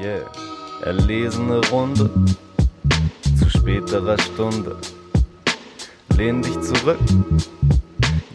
[0.00, 0.30] Yeah,
[0.84, 2.08] erlesene Runde
[3.36, 4.76] zu späterer Stunde.
[6.16, 7.00] Lehn dich zurück,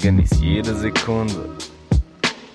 [0.01, 1.49] genieß jede Sekunde.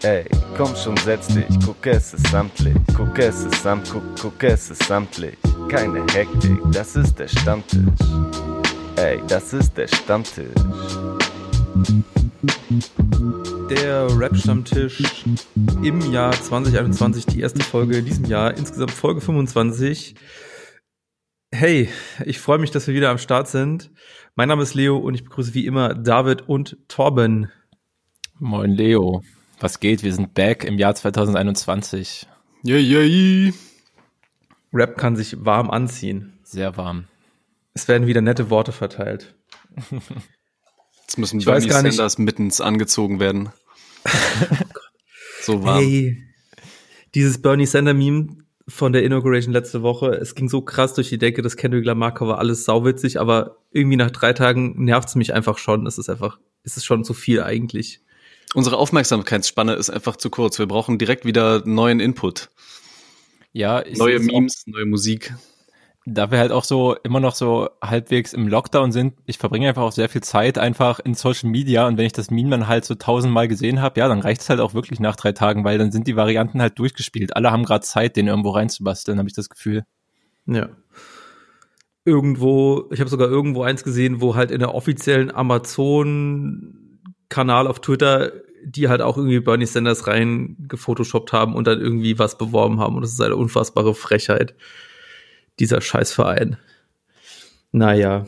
[0.02, 0.26] Ey,
[0.58, 4.70] komm schon, setz dich, guck es ist samtlich, guck es ist samt, guck, guck es
[4.70, 5.38] ist samtlich.
[5.70, 7.80] Keine Hektik, das ist der Stammtisch.
[8.96, 10.52] Ey, das ist der Stammtisch.
[12.40, 15.02] Der Rap-Stammtisch
[15.82, 20.14] im Jahr 2021, die erste Folge in diesem Jahr, insgesamt Folge 25.
[21.50, 21.88] Hey,
[22.24, 23.90] ich freue mich, dass wir wieder am Start sind.
[24.36, 27.50] Mein Name ist Leo und ich begrüße wie immer David und Torben.
[28.38, 29.22] Moin Leo,
[29.58, 30.04] was geht?
[30.04, 32.28] Wir sind back im Jahr 2021.
[32.62, 33.54] Yay, yay.
[34.72, 36.38] Rap kann sich warm anziehen.
[36.44, 37.08] Sehr warm.
[37.74, 39.34] Es werden wieder nette Worte verteilt.
[41.08, 43.48] Jetzt müssen ich Bernie Sanders mittens angezogen werden.
[45.40, 45.78] so warm.
[45.82, 46.22] Hey,
[47.14, 48.36] dieses Bernie Sanders Meme
[48.68, 52.12] von der Inauguration letzte Woche, es ging so krass durch die Decke, das Kendrick Lamar
[52.12, 55.86] Cover, alles sauwitzig, aber irgendwie nach drei Tagen nervt es mich einfach schon.
[55.86, 58.02] Es ist einfach, es ist schon zu viel eigentlich.
[58.52, 60.58] Unsere Aufmerksamkeitsspanne ist einfach zu kurz.
[60.58, 62.50] Wir brauchen direkt wieder neuen Input.
[63.52, 65.32] Ja, neue Memes, neue Musik
[66.14, 69.82] da wir halt auch so immer noch so halbwegs im Lockdown sind, ich verbringe einfach
[69.82, 72.84] auch sehr viel Zeit einfach in Social Media und wenn ich das Meme dann halt
[72.84, 75.78] so tausendmal gesehen habe, ja, dann reicht es halt auch wirklich nach drei Tagen, weil
[75.78, 77.36] dann sind die Varianten halt durchgespielt.
[77.36, 79.84] Alle haben gerade Zeit, den irgendwo reinzubasteln, habe ich das Gefühl.
[80.46, 80.68] Ja.
[82.04, 88.32] Irgendwo, ich habe sogar irgendwo eins gesehen, wo halt in der offiziellen Amazon-Kanal auf Twitter
[88.64, 92.96] die halt auch irgendwie Bernie Sanders rein gefotoshoppt haben und dann irgendwie was beworben haben
[92.96, 94.56] und das ist eine unfassbare Frechheit
[95.58, 96.56] dieser Scheißverein.
[97.72, 98.26] Naja.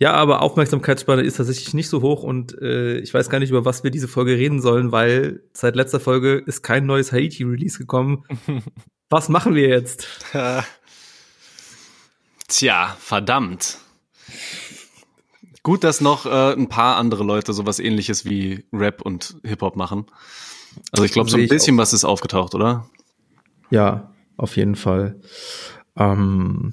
[0.00, 3.64] Ja, aber Aufmerksamkeitsspanne ist tatsächlich nicht so hoch und äh, ich weiß gar nicht, über
[3.64, 8.24] was wir diese Folge reden sollen, weil seit letzter Folge ist kein neues Haiti-Release gekommen.
[9.08, 10.08] was machen wir jetzt?
[12.48, 13.78] Tja, verdammt.
[15.62, 20.06] Gut, dass noch äh, ein paar andere Leute sowas ähnliches wie Rap und Hip-Hop machen.
[20.92, 22.88] Also ich glaube, so ein bisschen was ist aufgetaucht, oder?
[23.70, 25.20] Ja, auf jeden Fall.
[25.98, 26.72] Ähm,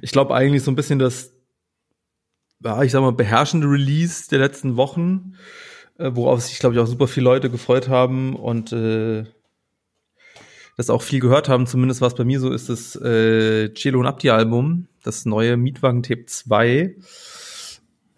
[0.00, 1.32] ich glaube eigentlich so ein bisschen das,
[2.62, 5.34] ja, ich sag mal, beherrschende Release der letzten Wochen,
[5.98, 9.24] äh, worauf sich, glaube ich, auch super viele Leute gefreut haben und äh,
[10.76, 14.06] das auch viel gehört haben, zumindest was bei mir so ist, das äh, Cello und
[14.06, 16.96] Abdi Album, das neue Mietwagen-Tape 2.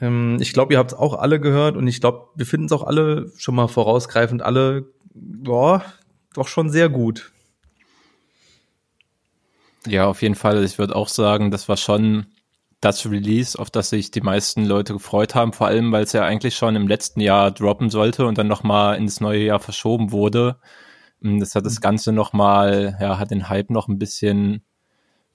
[0.01, 2.73] Ähm, ich glaube, ihr habt es auch alle gehört und ich glaube, wir finden es
[2.73, 5.85] auch alle schon mal vorausgreifend alle, boah,
[6.35, 7.33] doch schon sehr gut.
[9.87, 10.63] Ja, auf jeden Fall.
[10.65, 12.27] Ich würde auch sagen, das war schon
[12.81, 16.25] das Release, auf das sich die meisten Leute gefreut haben, vor allem, weil es ja
[16.25, 20.59] eigentlich schon im letzten Jahr droppen sollte und dann nochmal ins neue Jahr verschoben wurde.
[21.21, 21.81] Das hat das mhm.
[21.81, 24.65] Ganze nochmal, ja, hat den Hype noch ein bisschen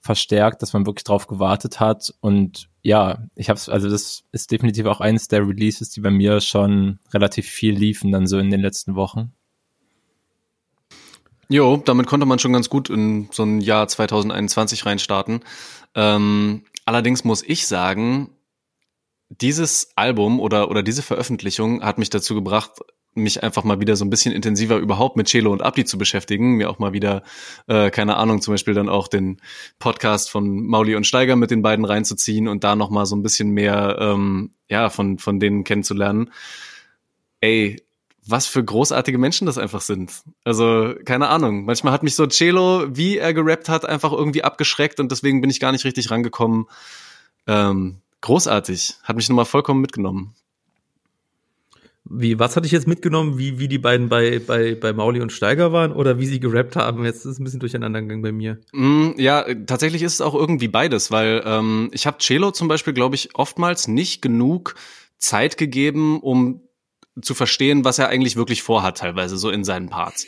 [0.00, 2.14] verstärkt, dass man wirklich drauf gewartet hat.
[2.20, 6.10] Und ja, ich habe es, also das ist definitiv auch eines der Releases, die bei
[6.10, 9.32] mir schon relativ viel liefen dann so in den letzten Wochen.
[11.50, 15.40] Jo, damit konnte man schon ganz gut in so ein Jahr 2021 reinstarten.
[15.94, 18.30] Ähm, allerdings muss ich sagen,
[19.30, 22.80] dieses Album oder, oder diese Veröffentlichung hat mich dazu gebracht,
[23.14, 26.56] mich einfach mal wieder so ein bisschen intensiver überhaupt mit Chelo und Abdi zu beschäftigen,
[26.56, 27.22] mir auch mal wieder,
[27.66, 29.40] äh, keine Ahnung, zum Beispiel dann auch den
[29.78, 33.22] Podcast von Mauli und Steiger mit den beiden reinzuziehen und da noch mal so ein
[33.22, 36.30] bisschen mehr, ähm, ja, von, von denen kennenzulernen.
[37.40, 37.82] Ey,
[38.30, 40.22] was für großartige Menschen das einfach sind.
[40.44, 41.64] Also, keine Ahnung.
[41.64, 45.50] Manchmal hat mich so Cello, wie er gerappt hat, einfach irgendwie abgeschreckt und deswegen bin
[45.50, 46.66] ich gar nicht richtig rangekommen.
[47.46, 48.96] Ähm, großartig.
[49.02, 50.34] Hat mich nochmal vollkommen mitgenommen.
[52.10, 53.38] Wie, was hatte ich jetzt mitgenommen?
[53.38, 56.76] Wie, wie die beiden bei, bei, bei Mauli und Steiger waren oder wie sie gerappt
[56.76, 57.04] haben?
[57.04, 58.58] Jetzt ist es ein bisschen durcheinander gegangen bei mir.
[58.72, 62.94] Mm, ja, tatsächlich ist es auch irgendwie beides, weil ähm, ich habe Cello zum Beispiel,
[62.94, 64.74] glaube ich, oftmals nicht genug
[65.18, 66.62] Zeit gegeben, um
[67.22, 70.26] zu verstehen, was er eigentlich wirklich vorhat, teilweise so in seinen Parts.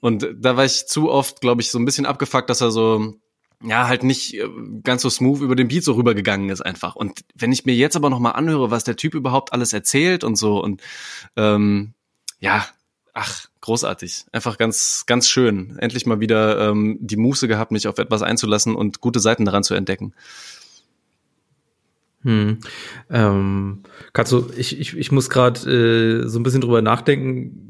[0.00, 3.14] Und da war ich zu oft, glaube ich, so ein bisschen abgefuckt, dass er so,
[3.62, 4.48] ja, halt nicht äh,
[4.84, 6.94] ganz so smooth über den Beat so rübergegangen ist einfach.
[6.94, 10.36] Und wenn ich mir jetzt aber nochmal anhöre, was der Typ überhaupt alles erzählt und
[10.36, 10.80] so und
[11.36, 11.94] ähm,
[12.40, 12.66] ja,
[13.14, 14.26] ach, großartig.
[14.30, 15.76] Einfach ganz, ganz schön.
[15.78, 19.64] Endlich mal wieder ähm, die Muße gehabt, mich auf etwas einzulassen und gute Seiten daran
[19.64, 20.14] zu entdecken.
[22.22, 22.58] Hm.
[23.10, 23.82] Ähm,
[24.12, 27.64] kannst du, ich, ich, ich muss gerade äh, so ein bisschen drüber nachdenken.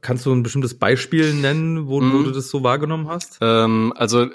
[0.00, 2.12] Kannst du ein bestimmtes Beispiel nennen, wo, mhm.
[2.12, 3.38] wo du das so wahrgenommen hast?
[3.40, 4.30] Ähm, also äh,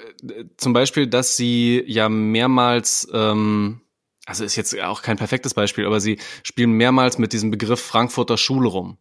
[0.56, 3.80] zum Beispiel, dass sie ja mehrmals ähm,
[4.30, 8.36] also ist jetzt auch kein perfektes Beispiel, aber sie spielen mehrmals mit diesem Begriff Frankfurter
[8.36, 8.96] Schule rum.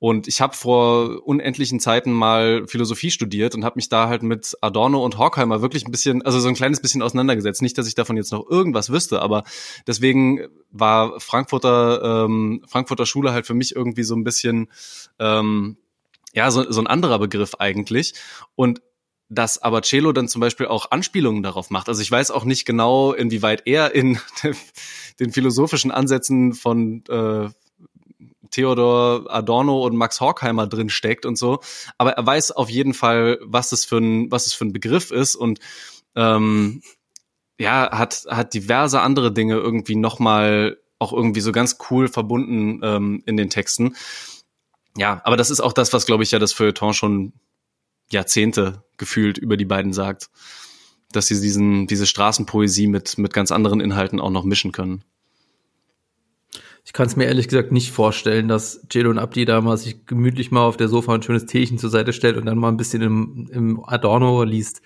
[0.00, 4.56] Und ich habe vor unendlichen Zeiten mal Philosophie studiert und habe mich da halt mit
[4.60, 7.62] Adorno und Horkheimer wirklich ein bisschen, also so ein kleines bisschen auseinandergesetzt.
[7.62, 9.44] Nicht, dass ich davon jetzt noch irgendwas wüsste, aber
[9.86, 14.68] deswegen war Frankfurter ähm, Frankfurter Schule halt für mich irgendwie so ein bisschen
[15.20, 15.76] ähm,
[16.32, 18.14] ja so, so ein anderer Begriff eigentlich.
[18.56, 18.82] Und
[19.34, 21.88] dass aber Celo dann zum Beispiel auch Anspielungen darauf macht.
[21.88, 24.18] Also ich weiß auch nicht genau, inwieweit er in
[25.20, 27.48] den philosophischen Ansätzen von äh,
[28.50, 31.60] Theodor Adorno und Max Horkheimer drin steckt und so.
[31.98, 35.10] Aber er weiß auf jeden Fall, was das für ein, was es für ein Begriff
[35.10, 35.58] ist und
[36.14, 36.82] ähm,
[37.58, 43.22] ja, hat, hat diverse andere Dinge irgendwie nochmal auch irgendwie so ganz cool verbunden ähm,
[43.26, 43.96] in den Texten.
[44.96, 47.32] Ja, aber das ist auch das, was, glaube ich, ja das Feuilleton schon
[48.12, 50.30] Jahrzehnte gefühlt über die beiden sagt,
[51.10, 55.04] dass sie diesen, diese Straßenpoesie mit, mit ganz anderen Inhalten auch noch mischen können.
[56.84, 60.04] Ich kann es mir ehrlich gesagt nicht vorstellen, dass Jelo und Abdi da mal sich
[60.04, 62.76] gemütlich mal auf der Sofa ein schönes Teechen zur Seite stellt und dann mal ein
[62.76, 64.82] bisschen im, im Adorno liest.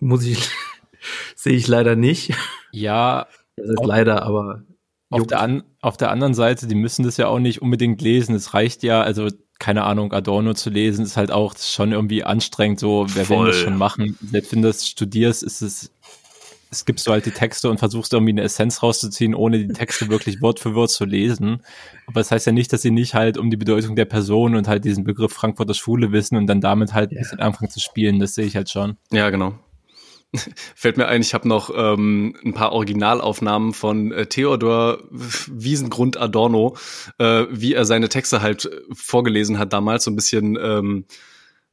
[0.00, 0.48] Muss ich,
[1.36, 2.34] sehe ich leider nicht.
[2.72, 3.26] Ja.
[3.56, 4.62] Das ist leider, aber.
[5.10, 8.34] Auf der, an, auf der anderen Seite, die müssen das ja auch nicht unbedingt lesen.
[8.34, 9.28] Es reicht ja, also
[9.58, 13.46] keine Ahnung, Adorno zu lesen, ist halt auch schon irgendwie anstrengend, so, wer Voll.
[13.46, 14.16] will das schon machen?
[14.22, 15.90] Selbst wenn du das studierst, ist es,
[16.70, 20.08] es gibst du halt die Texte und versuchst irgendwie eine Essenz rauszuziehen, ohne die Texte
[20.08, 21.62] wirklich Wort für Wort zu lesen.
[22.06, 24.68] Aber das heißt ja nicht, dass sie nicht halt um die Bedeutung der Person und
[24.68, 27.18] halt diesen Begriff Frankfurter Schule wissen und dann damit halt ja.
[27.18, 28.20] ein bisschen anfangen zu spielen.
[28.20, 28.96] Das sehe ich halt schon.
[29.10, 29.54] Ja, genau.
[30.74, 36.76] Fällt mir ein, ich habe noch ähm, ein paar Originalaufnahmen von äh, Theodor Wiesengrund Adorno,
[37.18, 41.06] äh, wie er seine Texte halt vorgelesen hat damals, so ein bisschen ähm,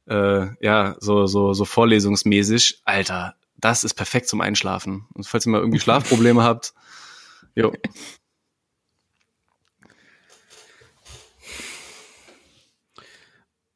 [0.06, 2.80] äh, ja, so, so, so vorlesungsmäßig.
[2.84, 5.06] Alter, das ist perfekt zum Einschlafen.
[5.14, 6.74] Und falls ihr mal irgendwie Schlafprobleme habt,
[7.54, 7.72] jo.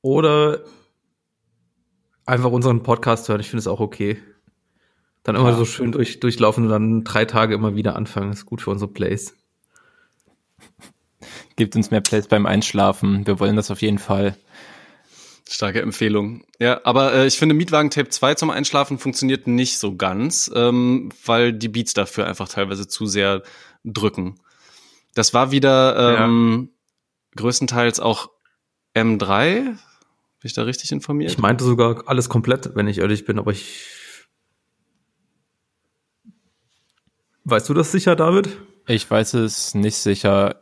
[0.02, 0.64] Oder
[2.24, 3.40] einfach unseren Podcast hören.
[3.40, 4.22] Ich finde es auch okay.
[5.22, 5.56] Dann immer ja.
[5.56, 8.30] so schön durch, durchlaufen und dann drei Tage immer wieder anfangen.
[8.30, 9.34] Das ist gut für unsere Plays.
[11.56, 13.26] Gibt uns mehr Plays beim Einschlafen.
[13.26, 14.36] Wir wollen das auf jeden Fall.
[15.48, 16.44] Starke Empfehlung.
[16.58, 21.10] Ja, aber äh, ich finde Mietwagen Tape 2 zum Einschlafen funktioniert nicht so ganz, ähm,
[21.26, 23.42] weil die Beats dafür einfach teilweise zu sehr
[23.84, 24.36] drücken.
[25.14, 27.40] Das war wieder ähm, ja.
[27.42, 28.30] größtenteils auch
[28.94, 29.64] M3.
[29.64, 29.76] Bin
[30.44, 31.32] ich da richtig informiert?
[31.32, 33.99] Ich meinte sogar alles komplett, wenn ich ehrlich bin, aber ich
[37.44, 38.56] Weißt du das sicher, David?
[38.86, 40.56] Ich weiß es nicht sicher.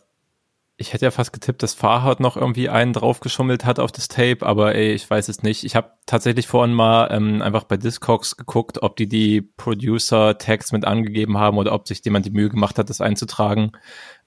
[0.76, 4.46] Ich hätte ja fast getippt, dass Farhad noch irgendwie einen draufgeschummelt hat auf das Tape,
[4.46, 5.64] aber ey, ich weiß es nicht.
[5.64, 10.84] Ich habe tatsächlich vorhin mal ähm, einfach bei Discogs geguckt, ob die die Producer-Tags mit
[10.84, 13.72] angegeben haben oder ob sich jemand die Mühe gemacht hat, das einzutragen.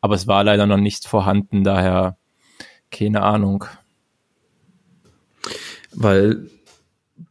[0.01, 2.17] Aber es war leider noch nicht vorhanden, daher
[2.91, 3.65] keine Ahnung.
[5.93, 6.49] Weil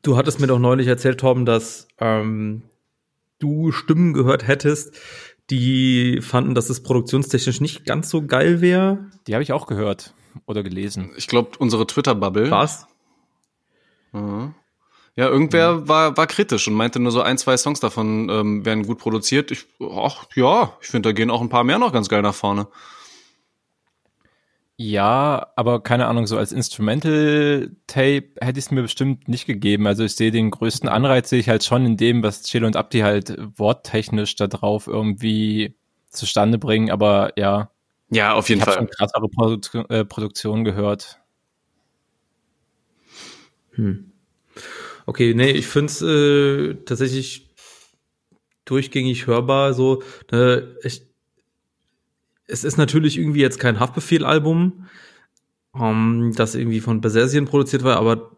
[0.02, 2.62] du hattest mir doch neulich erzählt, Tom, dass ähm,
[3.40, 4.94] du Stimmen gehört hättest,
[5.50, 9.10] die fanden, dass es produktionstechnisch nicht ganz so geil wäre.
[9.26, 10.14] Die habe ich auch gehört
[10.46, 11.10] oder gelesen.
[11.16, 12.50] Ich glaube, unsere Twitter-Bubble.
[12.50, 12.86] Was?
[14.12, 14.54] Mhm.
[15.16, 15.88] Ja, irgendwer mhm.
[15.88, 19.50] war, war kritisch und meinte nur so ein, zwei Songs davon ähm, werden gut produziert.
[19.50, 22.34] Ich, ach ja, ich finde, da gehen auch ein paar mehr noch ganz geil nach
[22.34, 22.68] vorne.
[24.82, 29.86] Ja, aber keine Ahnung, so als Instrumental-Tape hätte ich es mir bestimmt nicht gegeben.
[29.86, 32.76] Also ich sehe den größten Anreiz, sehe ich halt schon in dem, was Chelo und
[32.76, 35.76] Abdi halt worttechnisch da drauf irgendwie
[36.08, 37.70] zustande bringen, aber ja.
[38.08, 38.72] Ja, auf jeden ich Fall.
[38.72, 41.20] Ich habe schon krassere Produ äh, Produktionen gehört.
[43.72, 44.12] Hm.
[45.04, 47.50] Okay, nee, ich finde es äh, tatsächlich
[48.64, 49.74] durchgängig hörbar.
[49.74, 51.09] So, äh, ich,
[52.50, 54.86] es ist natürlich irgendwie jetzt kein Haftbefehl-Album,
[55.74, 58.30] ähm, das irgendwie von Besesien produziert war, aber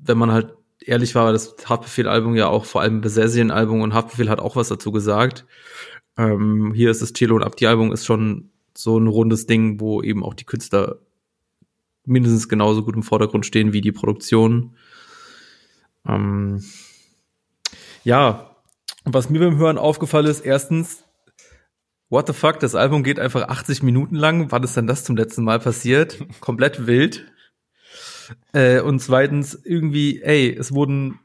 [0.00, 4.40] wenn man halt ehrlich war, das Haftbefehl-Album ja auch vor allem Besesien-Album und Haftbefehl hat
[4.40, 5.46] auch was dazu gesagt.
[6.16, 10.22] Ähm, hier ist das Cello und Abdi-Album ist schon so ein rundes Ding, wo eben
[10.22, 10.98] auch die Künstler
[12.04, 14.76] mindestens genauso gut im Vordergrund stehen wie die Produktion.
[16.06, 16.62] Ähm,
[18.04, 18.50] ja,
[19.04, 21.03] was mir beim Hören aufgefallen ist, erstens,
[22.14, 24.52] what the fuck, das Album geht einfach 80 Minuten lang.
[24.52, 26.24] Wann ist denn das zum letzten Mal passiert?
[26.40, 27.26] Komplett wild.
[28.52, 31.18] Äh, und zweitens, irgendwie, ey, es wurden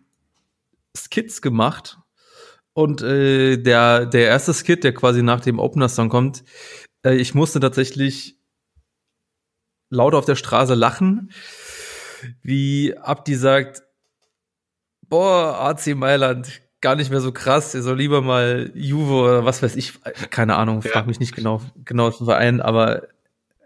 [0.97, 1.99] Skits gemacht.
[2.73, 6.43] Und äh, der, der erste Skit, der quasi nach dem Opener-Song kommt,
[7.05, 8.39] äh, ich musste tatsächlich
[9.91, 11.31] laut auf der Straße lachen,
[12.41, 13.83] wie Abdi sagt,
[15.07, 17.75] boah, AC Mailand, gar nicht mehr so krass.
[17.75, 19.93] Er soll lieber mal Juve oder was weiß ich,
[20.29, 23.03] keine Ahnung, frag mich nicht genau, genau zum Verein, aber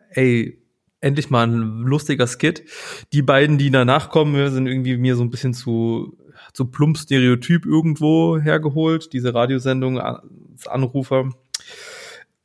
[0.10, 0.60] ey,
[1.01, 2.63] endlich mal ein lustiger Skit.
[3.12, 6.17] Die beiden, die danach kommen, sind irgendwie mir so ein bisschen zu,
[6.53, 9.12] zu plump Stereotyp irgendwo hergeholt.
[9.13, 11.29] Diese Radiosendung als Anrufer.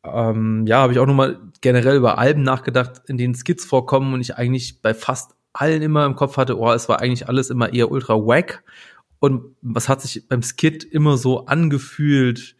[0.05, 4.21] Ähm, ja, habe ich auch nochmal generell über Alben nachgedacht, in denen Skits vorkommen und
[4.21, 7.73] ich eigentlich bei fast allen immer im Kopf hatte, oh, es war eigentlich alles immer
[7.73, 8.63] eher ultra wack.
[9.21, 12.57] Und was hat sich beim Skit immer so angefühlt,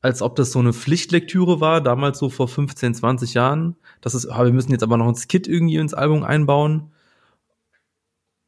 [0.00, 3.76] als ob das so eine Pflichtlektüre war, damals so vor 15, 20 Jahren.
[4.00, 6.92] Das ist, oh, wir müssen jetzt aber noch ein Skit irgendwie ins Album einbauen.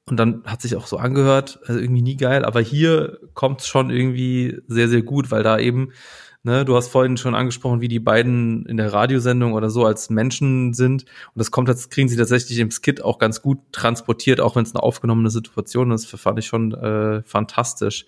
[0.07, 3.67] Und dann hat sich auch so angehört, also irgendwie nie geil, aber hier kommt es
[3.67, 5.93] schon irgendwie sehr, sehr gut, weil da eben
[6.46, 10.10] Ne, du hast vorhin schon angesprochen, wie die beiden in der Radiosendung oder so als
[10.10, 11.04] Menschen sind.
[11.04, 14.64] Und das kommt jetzt, kriegen sie tatsächlich im Skit auch ganz gut transportiert, auch wenn
[14.64, 16.06] es eine aufgenommene Situation ist.
[16.06, 18.04] Fand ich schon äh, fantastisch.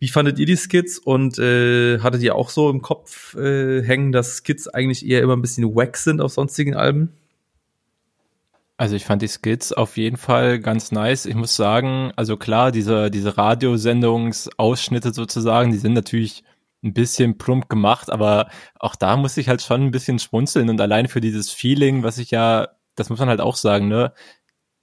[0.00, 4.10] Wie fandet ihr die Skits und äh, hattet ihr auch so im Kopf äh, hängen,
[4.10, 7.12] dass Skits eigentlich eher immer ein bisschen wack sind auf sonstigen Alben?
[8.76, 11.26] Also ich fand die Skits auf jeden Fall ganz nice.
[11.26, 16.42] Ich muss sagen, also klar, diese, diese Radiosendungsausschnitte sozusagen, die sind natürlich
[16.82, 18.48] ein bisschen plump gemacht, aber
[18.78, 22.18] auch da muss ich halt schon ein bisschen schmunzeln und allein für dieses Feeling, was
[22.18, 24.12] ich ja, das muss man halt auch sagen, ne,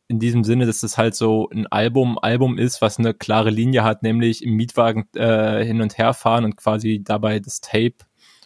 [0.08, 3.84] in diesem Sinne, dass es halt so ein Album, Album ist, was eine klare Linie
[3.84, 7.98] hat, nämlich im Mietwagen äh, hin und her fahren und quasi dabei das Tape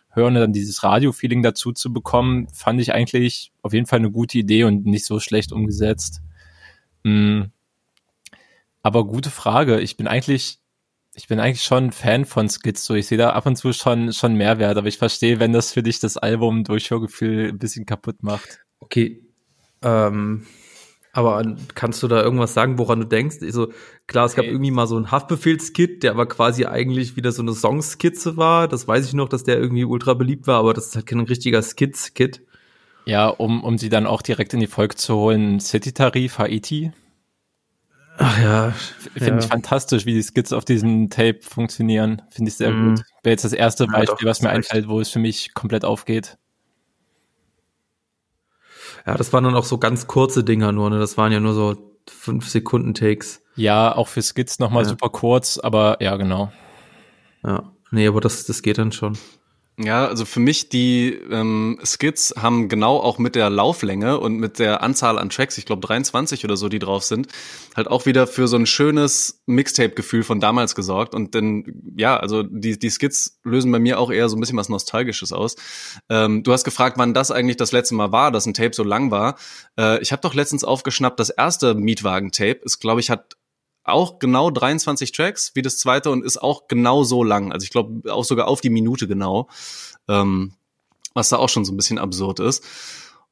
[0.09, 4.11] hören und dann dieses Radio-Feeling dazu zu bekommen, fand ich eigentlich auf jeden Fall eine
[4.11, 6.21] gute Idee und nicht so schlecht umgesetzt.
[7.03, 7.51] Mhm.
[8.81, 9.79] Aber gute Frage.
[9.79, 10.59] Ich bin eigentlich
[11.15, 14.13] ich bin eigentlich schon Fan von Skits, so ich sehe da ab und zu schon
[14.13, 18.23] schon Mehrwert, aber ich verstehe, wenn das für dich das Album Durchhörgefühl ein bisschen kaputt
[18.23, 18.59] macht.
[18.79, 19.21] Okay,
[19.81, 20.45] ähm,
[21.15, 23.37] aber kannst du da irgendwas sagen, woran du denkst?
[23.43, 23.71] Also
[24.07, 27.53] klar, es gab irgendwie mal so einen Haftbefehl-Skit, der aber quasi eigentlich wieder so eine
[27.53, 28.67] Songskizze war.
[28.67, 31.19] Das weiß ich noch, dass der irgendwie ultra beliebt war, aber das ist halt kein
[31.19, 32.41] richtiger Skit-Skit.
[33.05, 36.93] Ja, um, um sie dann auch direkt in die Folge zu holen, City-Tarif, Haiti.
[38.17, 38.71] Ach ja.
[39.13, 39.39] Finde ja.
[39.39, 42.21] ich fantastisch, wie die Skits auf diesem Tape funktionieren.
[42.29, 42.95] Finde ich sehr mm.
[42.95, 43.05] gut.
[43.23, 45.83] Wäre jetzt das erste Beispiel, ja, doch, was mir einfällt, wo es für mich komplett
[45.85, 46.37] aufgeht.
[49.05, 50.99] Ja, das waren dann auch so ganz kurze Dinger nur, ne?
[50.99, 51.75] Das waren ja nur so
[52.07, 53.41] fünf Sekunden Takes.
[53.55, 54.89] Ja, auch für Skits nochmal ja.
[54.89, 56.51] super kurz, aber ja, genau.
[57.43, 59.17] Ja, nee, aber das, das geht dann schon.
[59.79, 64.59] Ja, also für mich die ähm, Skits haben genau auch mit der Lauflänge und mit
[64.59, 67.27] der Anzahl an Tracks, ich glaube 23 oder so, die drauf sind,
[67.75, 71.15] halt auch wieder für so ein schönes Mixtape-Gefühl von damals gesorgt.
[71.15, 71.63] Und dann,
[71.97, 75.33] ja, also die, die Skits lösen bei mir auch eher so ein bisschen was Nostalgisches
[75.33, 75.55] aus.
[76.07, 78.83] Ähm, du hast gefragt, wann das eigentlich das letzte Mal war, dass ein Tape so
[78.83, 79.39] lang war.
[79.79, 83.37] Äh, ich habe doch letztens aufgeschnappt, das erste Mietwagen-Tape ist, glaube ich, hat
[83.83, 87.51] auch genau 23 Tracks wie das zweite und ist auch genau so lang.
[87.51, 89.49] Also ich glaube auch sogar auf die Minute genau,
[90.07, 90.53] ähm,
[91.13, 92.63] was da auch schon so ein bisschen absurd ist.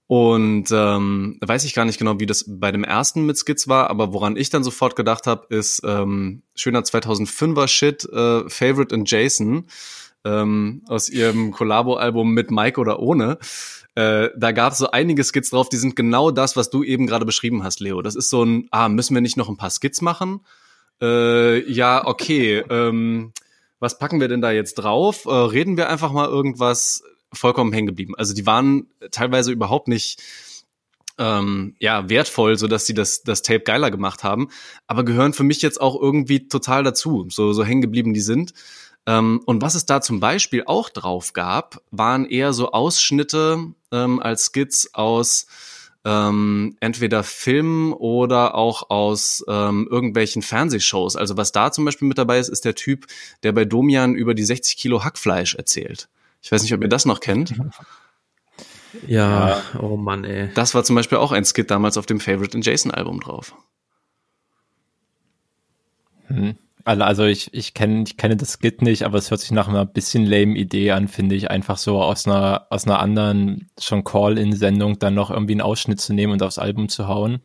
[0.08, 3.89] Und ähm, weiß ich gar nicht genau, wie das bei dem ersten mit Skits war,
[3.89, 9.10] aber woran ich dann sofort gedacht habe, ist ähm, schöner 2005er Shit, äh, Favorite and
[9.10, 9.67] Jason
[10.25, 13.38] ähm, aus ihrem Collabo-Album mit Mike oder ohne.
[13.96, 17.08] Äh, da gab es so einige Skits drauf, die sind genau das, was du eben
[17.08, 18.02] gerade beschrieben hast, Leo.
[18.02, 20.42] Das ist so ein, ah, müssen wir nicht noch ein paar Skits machen?
[21.02, 22.64] Äh, ja, okay.
[22.70, 23.34] Ähm,
[23.80, 25.26] was packen wir denn da jetzt drauf?
[25.26, 28.14] Äh, reden wir einfach mal irgendwas vollkommen hängen geblieben.
[28.16, 30.22] Also die waren teilweise überhaupt nicht
[31.18, 34.50] ähm, ja wertvoll, so dass sie das das Tape geiler gemacht haben,
[34.88, 38.54] aber gehören für mich jetzt auch irgendwie total dazu, so so hängen geblieben die sind.
[39.05, 44.20] Ähm, und was es da zum Beispiel auch drauf gab, waren eher so Ausschnitte ähm,
[44.20, 45.48] als Skits aus
[46.03, 51.15] ähm, entweder Filmen oder auch aus ähm, irgendwelchen Fernsehshows.
[51.15, 53.08] Also was da zum Beispiel mit dabei ist, ist der Typ,
[53.43, 56.10] der bei Domian über die 60 Kilo Hackfleisch erzählt.
[56.41, 57.53] Ich weiß nicht, ob ihr das noch kennt.
[59.08, 59.62] Ja, ja.
[59.79, 60.50] oh Mann, ey.
[60.53, 63.55] Das war zum Beispiel auch ein Skit damals auf dem Favorite in Jason Album drauf.
[66.27, 66.58] Hm.
[66.86, 69.86] Also ich, ich, kenn, ich kenne das Skit nicht, aber es hört sich nach einer
[69.86, 71.50] bisschen lame Idee an, finde ich.
[71.52, 76.14] Einfach so aus einer, aus einer anderen schon Call-In-Sendung dann noch irgendwie einen Ausschnitt zu
[76.14, 77.42] nehmen und aufs Album zu hauen.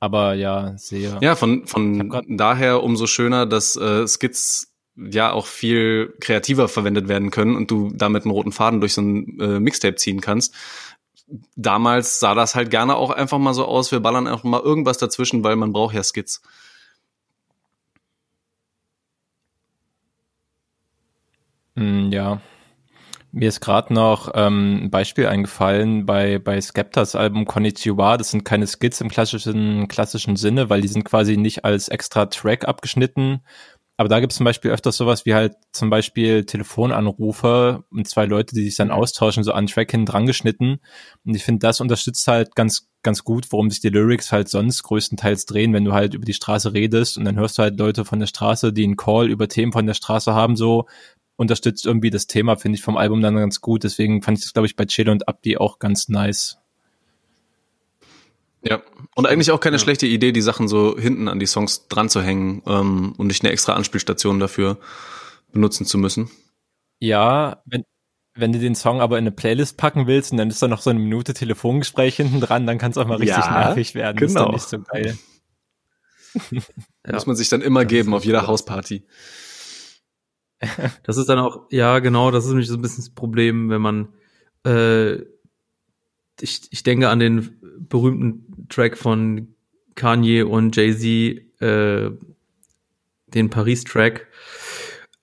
[0.00, 1.18] Aber ja, sehr.
[1.20, 7.30] Ja, von, von daher umso schöner, dass äh, Skits ja auch viel kreativer verwendet werden
[7.30, 10.54] können und du damit einen roten Faden durch so ein äh, Mixtape ziehen kannst.
[11.56, 14.98] Damals sah das halt gerne auch einfach mal so aus, wir ballern einfach mal irgendwas
[14.98, 16.42] dazwischen, weil man braucht ja Skits.
[21.76, 22.40] Ja.
[23.34, 28.18] Mir ist gerade noch ähm, ein Beispiel eingefallen bei, bei Skeptas Album Konnichiwa.
[28.18, 32.26] Das sind keine Skits im klassischen, klassischen Sinne, weil die sind quasi nicht als extra
[32.26, 33.40] Track abgeschnitten,
[33.98, 38.24] Aber da gibt es zum Beispiel öfters sowas wie halt zum Beispiel Telefonanrufe und zwei
[38.24, 40.80] Leute, die sich dann austauschen, so an Track hin dran geschnitten.
[41.24, 44.82] Und ich finde, das unterstützt halt ganz, ganz gut, worum sich die Lyrics halt sonst
[44.82, 48.04] größtenteils drehen, wenn du halt über die Straße redest und dann hörst du halt Leute
[48.04, 50.86] von der Straße, die einen Call über Themen von der Straße haben, so
[51.36, 53.84] unterstützt irgendwie das Thema, finde ich vom Album dann ganz gut.
[53.84, 56.58] Deswegen fand ich das, glaube ich, bei Chill und Abdi auch ganz nice.
[58.64, 58.80] Ja,
[59.16, 59.82] und eigentlich auch keine ja.
[59.82, 63.42] schlechte Idee, die Sachen so hinten an die Songs dran zu hängen ähm, und nicht
[63.42, 64.78] eine extra Anspielstation dafür
[65.50, 66.30] benutzen zu müssen.
[67.00, 67.84] Ja, wenn,
[68.34, 70.80] wenn du den Song aber in eine Playlist packen willst und dann ist da noch
[70.80, 74.16] so eine Minute Telefongespräch hinten dran, dann kann es auch mal richtig ja, nervig werden.
[74.16, 74.52] Genau.
[74.52, 75.18] Das ist dann nicht so geil.
[77.06, 77.14] ja.
[77.14, 79.04] Muss man sich dann immer geben auf jeder Hausparty.
[81.02, 83.82] Das ist dann auch, ja, genau, das ist nämlich so ein bisschen das Problem, wenn
[83.82, 84.08] man,
[84.64, 85.14] äh,
[86.40, 89.54] ich, ich denke an den berühmten Track von
[89.94, 92.10] Kanye und Jay-Z, äh,
[93.26, 94.28] den Paris-Track.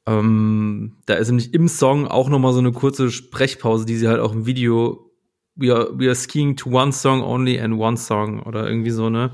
[0.05, 4.19] Ähm, da ist nämlich im Song auch nochmal so eine kurze Sprechpause, die sie halt
[4.19, 5.05] auch im Video
[5.55, 9.09] We are, we are skiing to one song only and one song oder irgendwie so,
[9.09, 9.31] ne?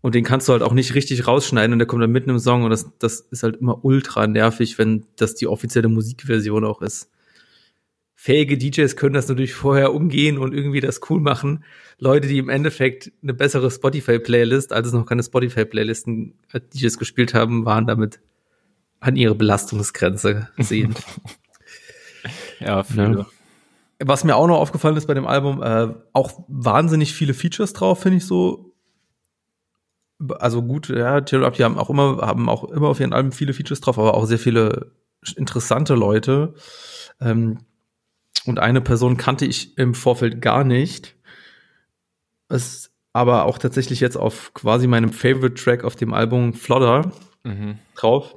[0.00, 2.38] Und den kannst du halt auch nicht richtig rausschneiden und der kommt dann mitten im
[2.38, 6.82] Song und das, das ist halt immer ultra nervig, wenn das die offizielle Musikversion auch
[6.82, 7.10] ist.
[8.14, 11.64] Fähige DJs können das natürlich vorher umgehen und irgendwie das cool machen.
[11.98, 17.34] Leute, die im Endeffekt eine bessere Spotify-Playlist, als es noch keine Spotify-Playlisten äh, DJs gespielt
[17.34, 18.20] haben, waren damit
[19.00, 20.96] an ihre Belastungsgrenze sehen.
[22.60, 23.18] ja, viele.
[23.18, 23.26] Ja.
[24.04, 28.00] Was mir auch noch aufgefallen ist bei dem Album, äh, auch wahnsinnig viele Features drauf,
[28.02, 28.67] finde ich so
[30.38, 33.32] also gut, ja, Taylor Up, die haben auch immer, haben auch immer auf ihren Alben
[33.32, 34.92] viele Features drauf, aber auch sehr viele
[35.36, 36.54] interessante Leute.
[37.20, 37.58] Ähm,
[38.46, 41.16] und eine Person kannte ich im Vorfeld gar nicht.
[42.48, 47.12] Ist aber auch tatsächlich jetzt auf quasi meinem Favorite Track auf dem Album Flodder
[47.44, 47.78] mhm.
[47.94, 48.36] drauf.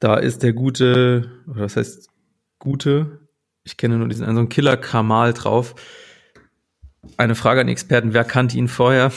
[0.00, 2.08] Da ist der gute, oder was heißt
[2.58, 3.20] gute?
[3.64, 5.74] Ich kenne nur diesen einen, so einen Killer Kamal drauf.
[7.16, 9.12] Eine Frage an Experten, wer kannte ihn vorher?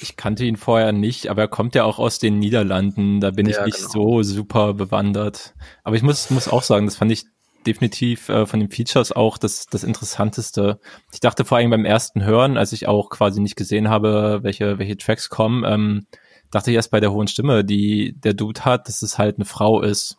[0.00, 3.20] Ich kannte ihn vorher nicht, aber er kommt ja auch aus den Niederlanden.
[3.20, 4.20] Da bin ja, ich nicht genau.
[4.20, 5.54] so super bewandert.
[5.84, 7.26] Aber ich muss, muss auch sagen, das fand ich
[7.66, 10.80] definitiv äh, von den Features auch das, das Interessanteste.
[11.12, 14.78] Ich dachte vor allem beim ersten Hören, als ich auch quasi nicht gesehen habe, welche,
[14.78, 16.06] welche Tracks kommen, ähm,
[16.50, 19.44] dachte ich erst bei der hohen Stimme, die der Dude hat, dass es halt eine
[19.44, 20.16] Frau ist.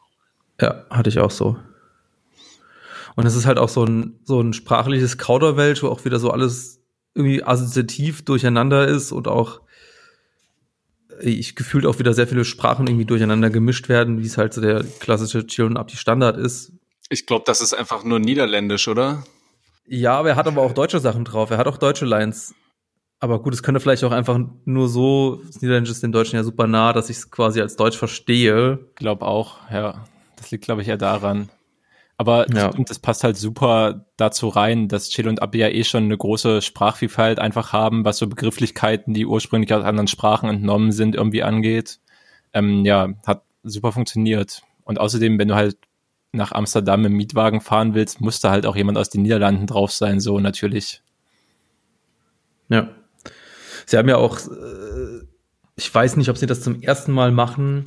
[0.59, 1.57] Ja, hatte ich auch so.
[3.15, 6.31] Und es ist halt auch so ein, so ein sprachliches Kauderwelsch, wo auch wieder so
[6.31, 6.81] alles
[7.13, 9.61] irgendwie assoziativ durcheinander ist und auch
[11.21, 14.61] ich gefühlt auch wieder sehr viele Sprachen irgendwie durcheinander gemischt werden, wie es halt so
[14.61, 16.73] der klassische Chill und Up die Standard ist.
[17.09, 19.23] Ich glaube, das ist einfach nur niederländisch, oder?
[19.85, 21.49] Ja, aber er hat aber auch deutsche Sachen drauf.
[21.49, 22.53] Er hat auch deutsche Lines.
[23.19, 26.43] Aber gut, es könnte vielleicht auch einfach nur so, das Niederländisch ist den Deutschen ja
[26.43, 28.79] super nah, dass ich es quasi als Deutsch verstehe.
[28.95, 30.05] Glaub auch, ja.
[30.37, 31.49] Das liegt, glaube ich, eher daran.
[32.21, 32.71] Aber ja.
[32.71, 36.15] stimmt, das passt halt super dazu rein, dass Chill und Abi ja eh schon eine
[36.15, 41.41] große Sprachvielfalt einfach haben, was so Begrifflichkeiten, die ursprünglich aus anderen Sprachen entnommen sind, irgendwie
[41.41, 41.99] angeht.
[42.53, 44.61] Ähm, ja, hat super funktioniert.
[44.83, 45.77] Und außerdem, wenn du halt
[46.31, 49.91] nach Amsterdam im Mietwagen fahren willst, muss da halt auch jemand aus den Niederlanden drauf
[49.91, 51.01] sein, so natürlich.
[52.69, 52.91] Ja.
[53.87, 55.25] Sie haben ja auch, äh,
[55.75, 57.85] ich weiß nicht, ob sie das zum ersten Mal machen,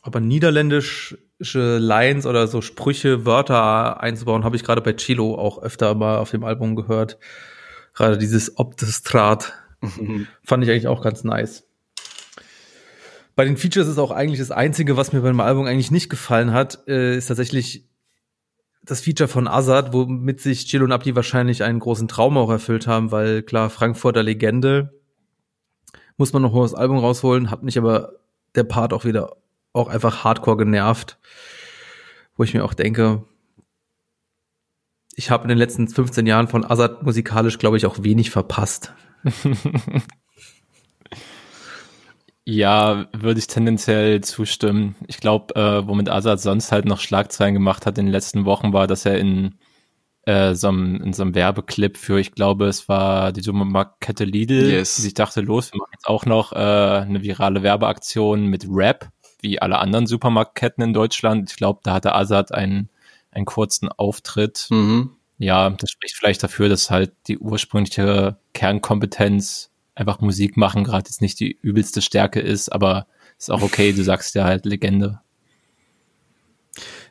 [0.00, 5.94] aber niederländisch Lines oder so Sprüche, Wörter einzubauen, habe ich gerade bei Chilo auch öfter
[5.94, 7.18] mal auf dem Album gehört.
[7.94, 10.26] Gerade dieses Obdestrat mhm.
[10.42, 11.64] fand ich eigentlich auch ganz nice.
[13.34, 16.52] Bei den Features ist auch eigentlich das Einzige, was mir beim Album eigentlich nicht gefallen
[16.52, 17.86] hat, äh, ist tatsächlich
[18.82, 22.86] das Feature von Azad, womit sich Chilo und Abdi wahrscheinlich einen großen Traum auch erfüllt
[22.86, 24.94] haben, weil klar, Frankfurter Legende
[26.16, 28.12] muss man noch mal das Album rausholen, hat mich aber
[28.54, 29.36] der Part auch wieder
[29.76, 31.18] auch einfach hardcore genervt,
[32.36, 33.24] wo ich mir auch denke,
[35.14, 38.92] ich habe in den letzten 15 Jahren von Azad musikalisch, glaube ich, auch wenig verpasst.
[42.44, 44.94] ja, würde ich tendenziell zustimmen.
[45.08, 48.74] Ich glaube, äh, womit Azad sonst halt noch Schlagzeilen gemacht hat in den letzten Wochen,
[48.74, 49.54] war, dass er in
[50.26, 54.70] äh, so einem, in so einem Werbeclip für, ich glaube, es war die Supermarktkette Lidl,
[54.70, 54.96] yes.
[54.96, 59.08] die sich dachte, los, wir machen jetzt auch noch äh, eine virale Werbeaktion mit Rap
[59.40, 61.50] wie alle anderen Supermarktketten in Deutschland.
[61.50, 62.88] Ich glaube, da hatte Azad einen,
[63.30, 64.66] einen kurzen Auftritt.
[64.70, 65.10] Mhm.
[65.38, 71.20] Ja, das spricht vielleicht dafür, dass halt die ursprüngliche Kernkompetenz einfach Musik machen gerade jetzt
[71.20, 73.06] nicht die übelste Stärke ist, aber
[73.38, 75.20] ist auch okay, du sagst ja halt Legende.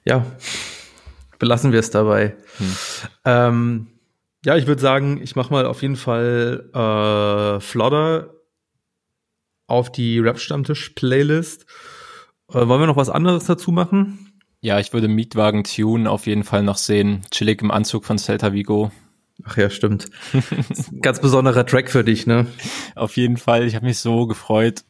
[0.03, 0.25] Ja,
[1.39, 2.35] belassen wir es dabei.
[2.57, 2.75] Hm.
[3.25, 3.87] Ähm,
[4.45, 8.29] ja, ich würde sagen, ich mache mal auf jeden Fall äh, Flodder
[9.67, 11.65] auf die Rap-Stammtisch-Playlist
[12.49, 14.31] Äh, wollen wir noch was anderes dazu machen?
[14.61, 17.21] Ja, ich würde Mietwagen Tune auf jeden Fall noch sehen.
[17.31, 18.91] Chillig im Anzug von Celta Vigo.
[19.43, 20.09] Ach ja, stimmt.
[21.01, 22.47] ganz besonderer Track für dich, ne?
[22.95, 23.65] Auf jeden Fall.
[23.65, 24.83] Ich habe mich so gefreut,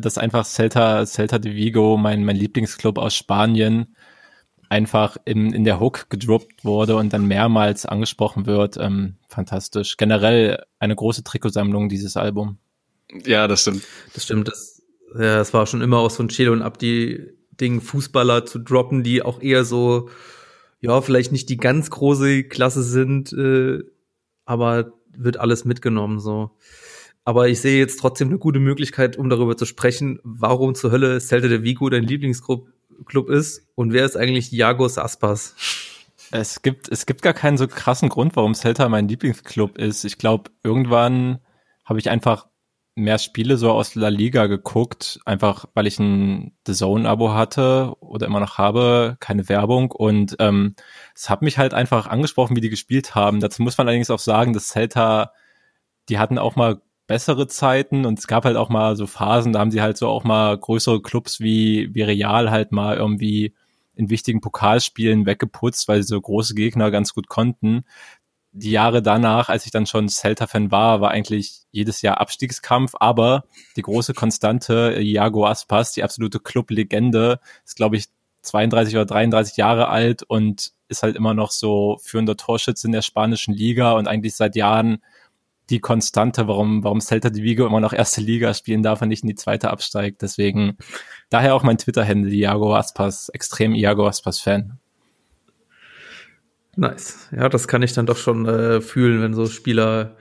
[0.00, 3.96] dass einfach Celta, Celta de Vigo, mein, mein Lieblingsclub aus Spanien,
[4.68, 8.76] einfach in, in der Hook gedroppt wurde und dann mehrmals angesprochen wird.
[8.76, 9.96] Ähm, fantastisch.
[9.96, 12.58] Generell eine große Trikotsammlung, dieses Album.
[13.24, 13.84] Ja, das stimmt.
[14.12, 14.48] Das stimmt.
[14.48, 14.77] Das,
[15.14, 19.02] ja, das war schon immer auch so ein Chelo und Abdi Ding, Fußballer zu droppen,
[19.02, 20.08] die auch eher so,
[20.80, 23.82] ja, vielleicht nicht die ganz große Klasse sind, äh,
[24.44, 26.52] aber wird alles mitgenommen so.
[27.24, 31.20] Aber ich sehe jetzt trotzdem eine gute Möglichkeit, um darüber zu sprechen, warum zur Hölle
[31.20, 32.68] Celta de Vigo dein Lieblingsclub
[33.06, 35.54] Club ist und wer ist eigentlich Jagos Aspas?
[36.30, 40.04] Es gibt, es gibt gar keinen so krassen Grund, warum Celta mein Lieblingsclub ist.
[40.04, 41.38] Ich glaube, irgendwann
[41.84, 42.48] habe ich einfach
[42.98, 48.26] mehr Spiele so aus La Liga geguckt, einfach weil ich ein The Zone-Abo hatte oder
[48.26, 50.74] immer noch habe, keine Werbung und ähm,
[51.14, 53.40] es hat mich halt einfach angesprochen, wie die gespielt haben.
[53.40, 55.32] Dazu muss man allerdings auch sagen, dass Celta,
[56.08, 59.60] die hatten auch mal bessere Zeiten und es gab halt auch mal so Phasen, da
[59.60, 63.54] haben sie halt so auch mal größere Clubs wie, wie Real halt mal irgendwie
[63.98, 67.84] in wichtigen Pokalspielen weggeputzt, weil sie so große Gegner ganz gut konnten.
[68.52, 73.44] Die Jahre danach, als ich dann schon Celta-Fan war, war eigentlich jedes Jahr Abstiegskampf, aber
[73.76, 78.06] die große Konstante, Iago Aspas, die absolute Club-Legende, ist, glaube ich,
[78.42, 83.02] 32 oder 33 Jahre alt und ist halt immer noch so führender Torschütze in der
[83.02, 85.02] spanischen Liga und eigentlich seit Jahren
[85.70, 89.22] die Konstante, warum, warum Celta de Vigo immer noch erste Liga spielen darf und nicht
[89.22, 90.22] in die zweite absteigt.
[90.22, 90.78] Deswegen
[91.28, 94.77] daher auch mein Twitter-Handle, Iago Aspas, extrem Iago Aspas-Fan.
[96.78, 97.28] Nice.
[97.32, 100.16] Ja, das kann ich dann doch schon äh, fühlen, wenn so Spieler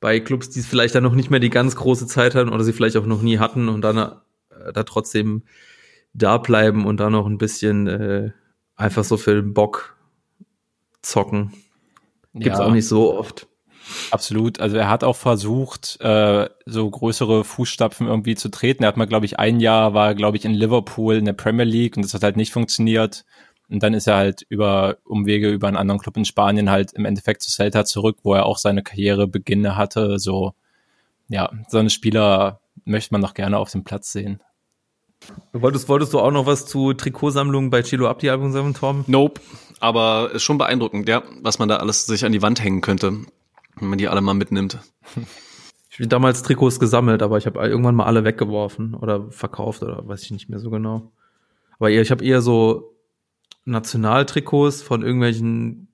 [0.00, 2.72] bei Clubs, die vielleicht dann noch nicht mehr die ganz große Zeit haben oder sie
[2.72, 5.42] vielleicht auch noch nie hatten und dann äh, da trotzdem
[6.14, 8.30] da bleiben und dann noch ein bisschen äh,
[8.76, 9.94] einfach so für den Bock
[11.02, 11.52] zocken.
[12.32, 12.64] Gibt's ja.
[12.64, 13.46] auch nicht so oft.
[14.10, 14.58] Absolut.
[14.58, 18.84] Also er hat auch versucht, äh, so größere Fußstapfen irgendwie zu treten.
[18.84, 21.66] Er hat mal, glaube ich, ein Jahr war, glaube ich, in Liverpool in der Premier
[21.66, 23.26] League und das hat halt nicht funktioniert.
[23.70, 27.04] Und dann ist er halt über Umwege über einen anderen Club in Spanien halt im
[27.04, 30.18] Endeffekt zu Celta zurück, wo er auch seine Karriere beginne hatte.
[30.18, 30.54] So,
[31.28, 34.42] ja, so eine Spieler möchte man noch gerne auf dem Platz sehen.
[35.52, 39.04] Wolltest, wolltest du auch noch was zu Trikotsammlungen bei Chilo Abdi Album sagen, Tom?
[39.06, 39.40] Nope.
[39.78, 43.20] Aber ist schon beeindruckend, ja, was man da alles sich an die Wand hängen könnte
[43.80, 44.78] wenn man die alle mal mitnimmt.
[45.90, 50.06] Ich habe damals Trikots gesammelt, aber ich habe irgendwann mal alle weggeworfen oder verkauft oder
[50.06, 51.10] weiß ich nicht mehr so genau.
[51.78, 52.94] Aber eher, ich habe eher so
[53.64, 55.88] Nationaltrikots von irgendwelchen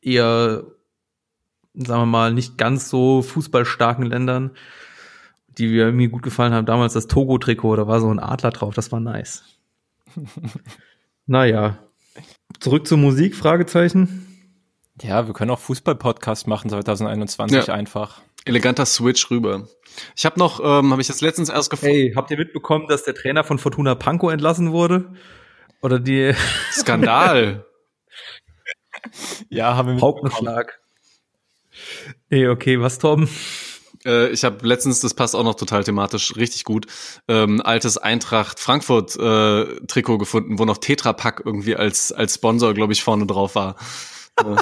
[0.00, 0.64] eher,
[1.74, 4.52] sagen wir mal, nicht ganz so fußballstarken Ländern,
[5.46, 6.66] die mir gut gefallen haben.
[6.66, 9.44] Damals das Togo-Trikot, da war so ein Adler drauf, das war nice.
[11.26, 11.78] naja.
[12.60, 14.26] Zurück zur Musik, Fragezeichen.
[15.00, 17.74] Ja, wir können auch Fußball-Podcast machen 2021 ja.
[17.74, 18.20] einfach.
[18.44, 19.68] Eleganter Switch rüber.
[20.16, 21.94] Ich habe noch, ähm, habe ich das letztens erst gefunden.
[21.94, 25.12] Hey, habt ihr mitbekommen, dass der Trainer von Fortuna Panko entlassen wurde?
[25.82, 26.32] Oder die
[26.70, 27.66] Skandal.
[29.50, 30.80] ja, haben wir Hauptschlag.
[32.30, 33.28] Ey, okay, was Tom?
[34.04, 36.86] Äh, ich habe letztens, das passt auch noch total thematisch, richtig gut,
[37.28, 42.74] ähm, altes Eintracht Frankfurt äh, Trikot gefunden, wo noch Tetra Pack irgendwie als als Sponsor,
[42.74, 43.76] glaube ich, vorne drauf war.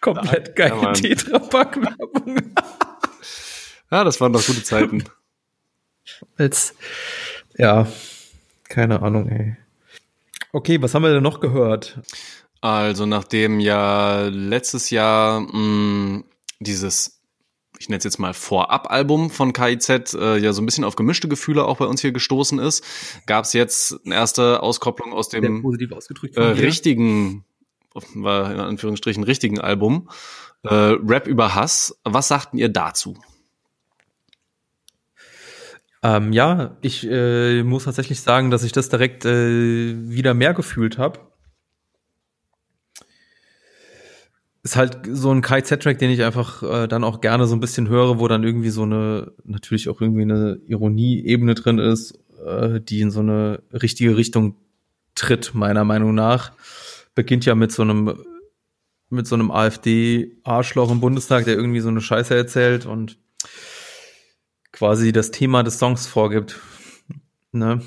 [0.00, 2.52] Komplett geile ja, Tetrapack-Werbung.
[3.90, 5.04] ja, das waren doch gute Zeiten.
[6.36, 6.74] Als,
[7.56, 7.86] ja,
[8.68, 9.56] keine Ahnung, ey.
[10.54, 11.98] Okay, was haben wir denn noch gehört?
[12.60, 16.24] Also, nachdem ja letztes Jahr mh, mm,
[16.60, 17.20] dieses,
[17.80, 21.26] ich nenne es jetzt mal Vorab-Album von KIZ äh, ja so ein bisschen auf gemischte
[21.26, 22.84] Gefühle auch bei uns hier gestoßen ist,
[23.26, 27.44] gab es jetzt eine erste Auskopplung aus dem positiv ausgedrückt äh, richtigen
[28.14, 30.08] war in Anführungsstrichen richtigen Album.
[30.62, 31.98] Äh, Rap über Hass.
[32.04, 33.16] Was sagten ihr dazu?
[36.04, 40.98] Ähm, ja, ich äh, muss tatsächlich sagen, dass ich das direkt äh, wieder mehr gefühlt
[40.98, 41.18] habe.
[44.62, 47.88] Ist halt so ein KZ-Track, den ich einfach äh, dann auch gerne so ein bisschen
[47.88, 53.00] höre, wo dann irgendwie so eine, natürlich auch irgendwie eine Ironie-Ebene drin ist, äh, die
[53.00, 54.56] in so eine richtige Richtung
[55.14, 56.52] tritt, meiner Meinung nach
[57.14, 58.14] beginnt ja mit so einem
[59.10, 63.16] mit so einem AfD-Arschloch im Bundestag, der irgendwie so eine Scheiße erzählt und
[64.74, 66.60] quasi das Thema des Songs vorgibt.
[67.52, 67.80] Ne?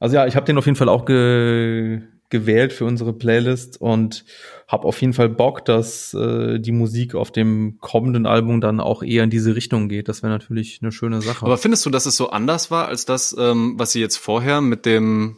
[0.00, 4.24] Also ja, ich habe den auf jeden Fall auch ge gewählt für unsere Playlist und
[4.66, 9.04] habe auf jeden Fall Bock, dass äh, die Musik auf dem kommenden Album dann auch
[9.04, 10.08] eher in diese Richtung geht.
[10.08, 11.46] Das wäre natürlich eine schöne Sache.
[11.46, 14.62] Aber findest du, dass es so anders war als das, ähm, was sie jetzt vorher
[14.62, 15.36] mit dem,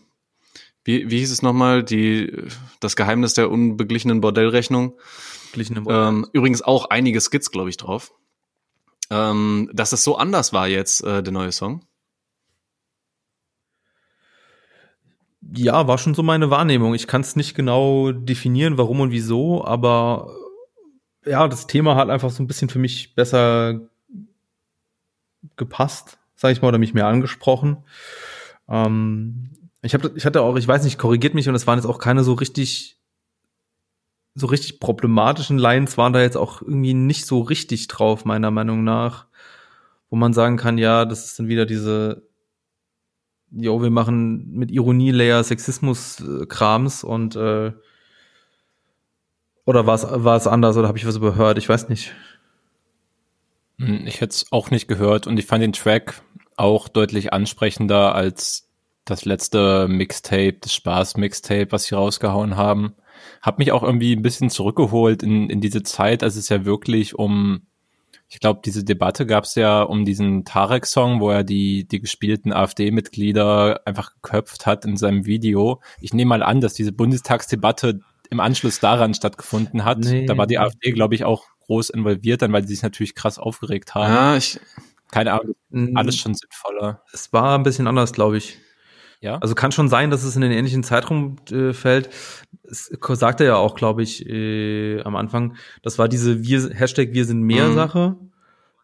[0.85, 2.33] wie, wie hieß es nochmal, die,
[2.81, 4.99] das Geheimnis der unbeglichenen Bordellrechnung?
[5.91, 8.13] Ähm, übrigens auch einige Skits, glaube ich, drauf.
[9.11, 11.85] Ähm, dass es so anders war jetzt, äh, der neue Song.
[15.55, 16.95] Ja, war schon so meine Wahrnehmung.
[16.95, 20.35] Ich kann es nicht genau definieren, warum und wieso, aber
[21.25, 23.81] ja, das Thema hat einfach so ein bisschen für mich besser
[25.57, 27.85] gepasst, sage ich mal, oder mich mehr angesprochen.
[28.69, 29.51] Ähm,
[29.83, 31.99] ich, hab, ich hatte auch, ich weiß nicht, korrigiert mich und es waren jetzt auch
[31.99, 32.96] keine so richtig,
[34.37, 38.85] so richtig problematischen Lines waren da jetzt auch irgendwie nicht so richtig drauf, meiner Meinung
[38.85, 39.27] nach,
[40.11, 42.23] wo man sagen kann, ja, das ist dann wieder diese
[43.51, 47.73] jo, wir machen mit Ironie-Layer Sexismus-Krams und äh,
[49.65, 51.59] oder war es war es anders oder habe ich was überhört?
[51.59, 52.15] Ich weiß nicht.
[53.79, 56.23] Hm, ich hätte es auch nicht gehört und ich fand den Track
[56.57, 58.69] auch deutlich ansprechender als
[59.05, 62.95] das letzte Mixtape, das Spaß-Mixtape, was sie rausgehauen haben.
[63.47, 67.15] Hab mich auch irgendwie ein bisschen zurückgeholt in, in diese Zeit, als es ja wirklich
[67.15, 67.63] um
[68.29, 72.53] ich glaube, diese Debatte gab es ja um diesen Tarek-Song, wo er die, die gespielten
[72.53, 75.81] AfD-Mitglieder einfach geköpft hat in seinem Video.
[76.01, 79.99] Ich nehme mal an, dass diese Bundestagsdebatte im Anschluss daran stattgefunden hat.
[79.99, 80.27] Nee.
[80.27, 83.39] Da war die AfD, glaube ich, auch groß involviert, dann, weil sie sich natürlich krass
[83.39, 84.13] aufgeregt haben.
[84.13, 84.59] Ja, ich,
[85.13, 85.55] keine Ahnung,
[85.95, 87.03] alles schon sinnvoller.
[87.13, 88.59] Es war ein bisschen anders, glaube ich.
[89.27, 89.39] Ja.
[89.39, 92.11] Also kann schon sein, dass es in den ähnlichen Zeitraum äh, fällt.
[92.63, 95.57] Es sagt er ja auch, glaube ich, äh, am Anfang.
[95.83, 97.75] Das war diese wir, Hashtag Wir sind mehr mhm.
[97.75, 98.17] Sache,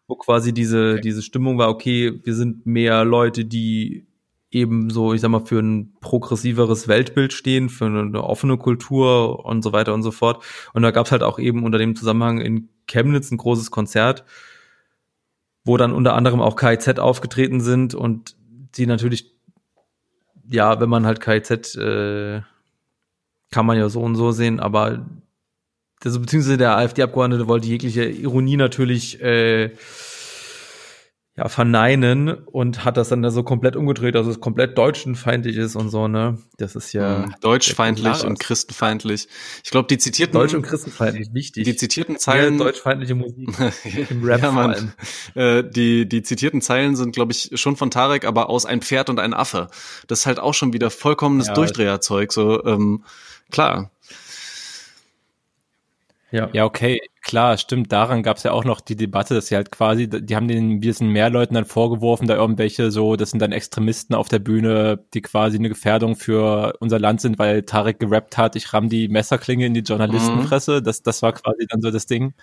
[0.05, 1.01] wo quasi diese, okay.
[1.01, 4.05] diese Stimmung war, okay, wir sind mehr Leute, die
[4.51, 9.63] eben so, ich sag mal, für ein progressiveres Weltbild stehen, für eine, offene Kultur und
[9.63, 10.43] so weiter und so fort.
[10.73, 14.25] Und da gab's halt auch eben unter dem Zusammenhang in Chemnitz ein großes Konzert,
[15.63, 18.35] wo dann unter anderem auch KIZ aufgetreten sind und
[18.75, 19.32] die natürlich
[20.49, 22.41] ja, wenn man halt KIZ, äh,
[23.51, 25.05] kann man ja so und so sehen, aber
[26.03, 29.71] also, beziehungsweise der AfD-Abgeordnete wollte jegliche Ironie natürlich äh,
[31.35, 35.75] ja, verneinen und hat das dann da so komplett umgedreht, also es komplett deutschenfeindlich ist
[35.75, 36.37] und so, ne?
[36.57, 37.25] Das ist ja.
[37.25, 37.35] Mhm.
[37.41, 39.27] Deutschfeindlich und christenfeindlich.
[39.63, 40.33] Ich glaube, die zitierten.
[40.33, 41.63] Deutsch und christenfeindlich, wichtig.
[41.63, 42.59] Die zitierten Zeilen.
[42.59, 43.49] Ja, deutschfeindliche Musik.
[44.11, 44.93] Im Rap ja, Mann.
[45.33, 49.09] Äh, die, die zitierten Zeilen sind, glaube ich, schon von Tarek, aber aus ein Pferd
[49.09, 49.69] und ein Affe.
[50.05, 53.03] Das ist halt auch schon wieder vollkommenes ja, Durchdreherzeug, so, ähm,
[53.49, 53.89] klar.
[56.33, 56.49] Ja.
[56.51, 57.91] ja, okay, klar, stimmt.
[57.91, 60.81] Daran gab es ja auch noch die Debatte, dass sie halt quasi, die haben den
[60.81, 64.39] wir sind mehr Leuten dann vorgeworfen, da irgendwelche so, das sind dann Extremisten auf der
[64.39, 68.89] Bühne, die quasi eine Gefährdung für unser Land sind, weil Tarek gerappt hat, ich ramm
[68.89, 70.79] die Messerklinge in die Journalistenfresse.
[70.79, 70.83] Mhm.
[70.83, 72.33] Das, das war quasi dann so das Ding.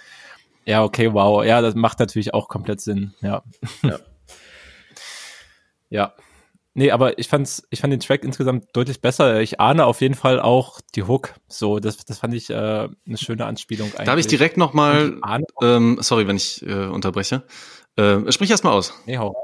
[0.67, 1.45] Ja, okay, wow.
[1.45, 3.15] Ja, das macht natürlich auch komplett Sinn.
[3.23, 3.43] Ja.
[3.83, 3.99] Ja.
[5.91, 6.15] ja.
[6.81, 9.43] Nee, aber ich fand's, ich fand den Track insgesamt deutlich besser.
[9.43, 11.35] Ich ahne auf jeden Fall auch die Hook.
[11.47, 14.07] So, das, das fand ich äh, eine schöne Anspielung eigentlich.
[14.07, 15.21] Darf ich direkt nochmal,
[15.61, 17.43] ähm, sorry, wenn ich äh, unterbreche.
[17.97, 18.95] Äh, sprich erst mal aus.
[19.05, 19.37] Nee, hau.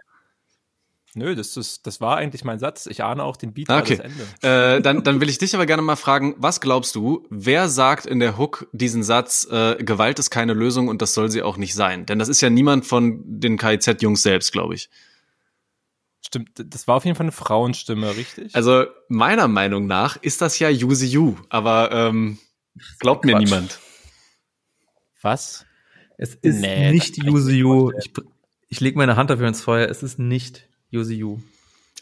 [1.12, 2.86] Nö, das, ist, das war eigentlich mein Satz.
[2.86, 4.00] Ich ahne auch den Beat ah, okay.
[4.02, 4.76] Ende.
[4.76, 8.06] Äh, dann, dann will ich dich aber gerne mal fragen, was glaubst du, wer sagt
[8.06, 11.58] in der Hook diesen Satz, äh, Gewalt ist keine Lösung und das soll sie auch
[11.58, 12.06] nicht sein?
[12.06, 14.88] Denn das ist ja niemand von den KIZ-Jungs selbst, glaube ich.
[16.26, 18.56] Stimmt, das war auf jeden Fall eine Frauenstimme, richtig?
[18.56, 22.38] Also meiner Meinung nach ist das ja Yuzi Yu, aber ähm,
[22.98, 23.78] glaubt mir niemand.
[25.22, 25.66] Was?
[26.18, 27.92] Es ist nee, nicht Yuzi Yu.
[27.96, 28.12] Ich,
[28.66, 29.88] ich lege meine Hand dafür ins Feuer.
[29.88, 31.38] Es ist nicht Yuzi Yu.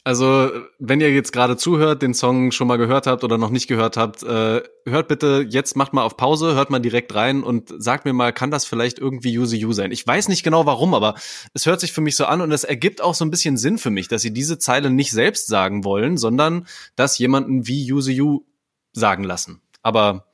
[0.07, 3.69] Also, wenn ihr jetzt gerade zuhört, den Song schon mal gehört habt oder noch nicht
[3.69, 7.73] gehört habt, äh, hört bitte jetzt, macht mal auf Pause, hört mal direkt rein und
[7.79, 9.93] sagt mir mal, kann das vielleicht irgendwie Yu sein?
[9.93, 11.14] Ich weiß nicht genau warum, aber
[11.55, 13.79] es hört sich für mich so an und es ergibt auch so ein bisschen Sinn
[13.79, 18.45] für mich, dass sie diese Zeile nicht selbst sagen wollen, sondern das jemanden wie Yu
[18.93, 19.62] sagen lassen.
[19.83, 20.27] Aber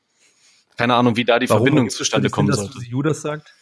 [0.77, 2.71] keine Ahnung, wie da die warum Verbindung zustande kommen soll.
[2.75, 3.55] Dass Yu das sagt?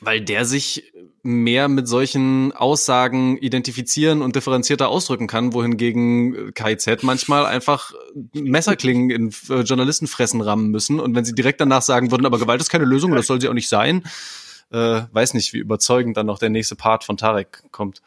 [0.00, 7.44] Weil der sich mehr mit solchen Aussagen identifizieren und differenzierter ausdrücken kann, wohingegen KIZ manchmal
[7.44, 7.92] einfach
[8.32, 10.98] Messerklingen in äh, Journalistenfressen rammen müssen.
[10.98, 13.48] Und wenn sie direkt danach sagen würden, aber Gewalt ist keine Lösung, das soll sie
[13.48, 14.02] auch nicht sein,
[14.72, 18.00] äh, weiß nicht, wie überzeugend dann noch der nächste Part von Tarek kommt.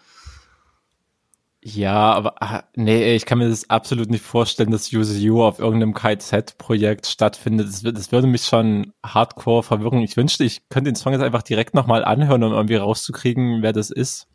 [1.65, 5.59] Ja, aber ah, nee, ich kann mir das absolut nicht vorstellen, dass Use You auf
[5.59, 7.67] irgendeinem KZ-Projekt stattfindet.
[7.67, 10.01] Das, das, würde mich schon hardcore verwirren.
[10.01, 13.71] Ich wünschte, ich könnte den Song jetzt einfach direkt nochmal anhören, um irgendwie rauszukriegen, wer
[13.71, 14.27] das ist.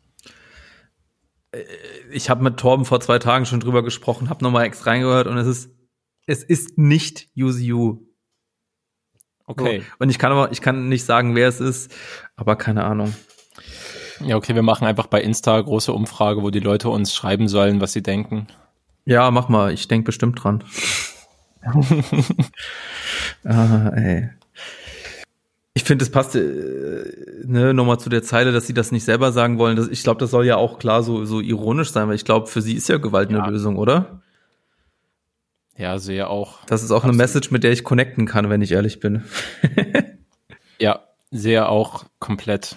[1.51, 1.63] Äh,
[2.11, 5.37] ich habe mit Torben vor zwei Tagen schon drüber gesprochen, habe nochmal extra reingehört und
[5.37, 5.69] es ist
[6.25, 8.05] es ist nicht Use You.
[9.45, 9.79] Okay.
[9.79, 9.85] So.
[9.99, 11.91] Und ich kann aber, ich kann nicht sagen, wer es ist,
[12.35, 13.15] aber keine Ahnung.
[14.25, 17.81] Ja, okay, wir machen einfach bei Insta große Umfrage, wo die Leute uns schreiben sollen,
[17.81, 18.47] was sie denken.
[19.05, 19.73] Ja, mach mal.
[19.73, 20.63] Ich denke bestimmt dran.
[23.43, 24.29] ah, ey.
[25.73, 27.05] Ich finde, es passt äh,
[27.45, 29.75] ne, nochmal zu der Zeile, dass sie das nicht selber sagen wollen.
[29.77, 32.47] Das, ich glaube, das soll ja auch klar so, so ironisch sein, weil ich glaube,
[32.47, 33.41] für sie ist ja Gewalt ja.
[33.41, 34.21] eine Lösung, oder?
[35.77, 36.65] Ja, sehe auch.
[36.65, 37.13] Das ist auch Absolut.
[37.13, 39.23] eine Message, mit der ich connecten kann, wenn ich ehrlich bin.
[40.79, 40.99] ja,
[41.31, 42.75] sehe auch komplett.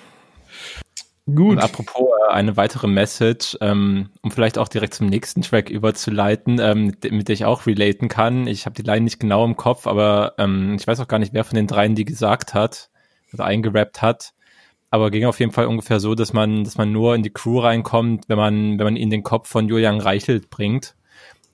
[1.27, 1.53] Gut.
[1.53, 6.59] Und apropos äh, eine weitere Message, ähm, um vielleicht auch direkt zum nächsten Track überzuleiten,
[6.61, 8.49] ähm, mit, der ich auch relaten kann.
[8.49, 11.33] Ich habe die Line nicht genau im Kopf, aber ähm, ich weiß auch gar nicht,
[11.33, 12.91] wer von den dreien die gesagt hat
[13.33, 14.33] oder eingerappt hat.
[14.91, 17.61] Aber ging auf jeden Fall ungefähr so, dass man, dass man nur in die Crew
[17.61, 20.97] reinkommt, wenn man, wenn man in den Kopf von Julian Reichelt bringt.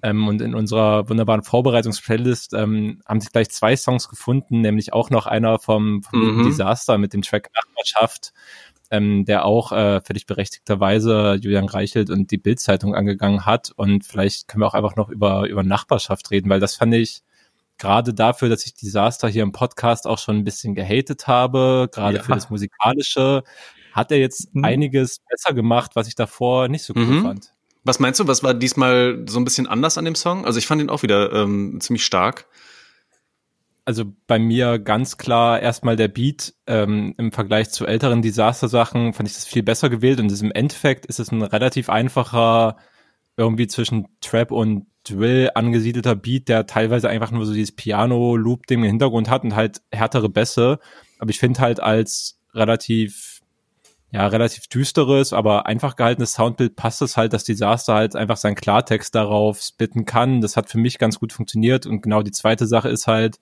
[0.02, 5.10] Ähm, und in unserer wunderbaren Vorbereitungsplaylist ähm, haben sich gleich zwei Songs gefunden, nämlich auch
[5.10, 6.44] noch einer vom, vom mhm.
[6.44, 8.32] Desaster mit dem Track Nachbarschaft,
[8.90, 13.72] ähm, der auch äh, völlig berechtigterweise Julian Reichelt und die Bildzeitung angegangen hat.
[13.76, 17.22] Und vielleicht können wir auch einfach noch über, über Nachbarschaft reden, weil das fand ich
[17.78, 22.16] gerade dafür, dass ich Desaster hier im Podcast auch schon ein bisschen gehatet habe, gerade
[22.16, 22.22] ja.
[22.22, 23.44] für das Musikalische,
[23.92, 24.64] hat er jetzt mhm.
[24.64, 27.22] einiges besser gemacht, was ich davor nicht so cool mhm.
[27.22, 27.54] fand.
[27.84, 30.44] Was meinst du, was war diesmal so ein bisschen anders an dem Song?
[30.44, 32.46] Also ich fand ihn auch wieder ähm, ziemlich stark.
[33.88, 39.30] Also bei mir ganz klar erstmal der Beat ähm, im Vergleich zu älteren Disaster-Sachen fand
[39.30, 42.76] ich das viel besser gewählt und im Endeffekt ist es ein relativ einfacher
[43.38, 48.84] irgendwie zwischen Trap und Drill angesiedelter Beat, der teilweise einfach nur so dieses Piano-Loop-Ding im
[48.84, 50.80] Hintergrund hat und halt härtere Bässe.
[51.18, 53.40] Aber ich finde halt als relativ
[54.10, 58.54] ja, relativ düsteres, aber einfach gehaltenes Soundbild passt es halt, dass Disaster halt einfach seinen
[58.54, 60.40] Klartext darauf spitten kann.
[60.40, 61.84] Das hat für mich ganz gut funktioniert.
[61.86, 63.38] Und genau die zweite Sache ist halt,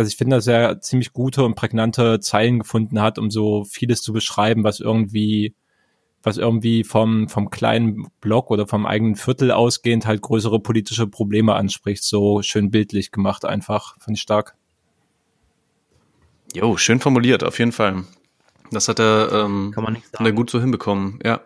[0.00, 4.00] dass ich finde, dass er ziemlich gute und prägnante Zeilen gefunden hat, um so vieles
[4.00, 5.54] zu beschreiben, was irgendwie,
[6.22, 11.54] was irgendwie vom, vom kleinen Block oder vom eigenen Viertel ausgehend halt größere politische Probleme
[11.54, 12.02] anspricht.
[12.02, 13.96] So schön bildlich gemacht einfach.
[14.00, 14.56] Fand ich stark.
[16.54, 18.04] Jo, schön formuliert, auf jeden Fall.
[18.70, 20.24] Das hat er, ähm, Kann man nicht sagen.
[20.24, 21.40] Hat er gut so hinbekommen, ja.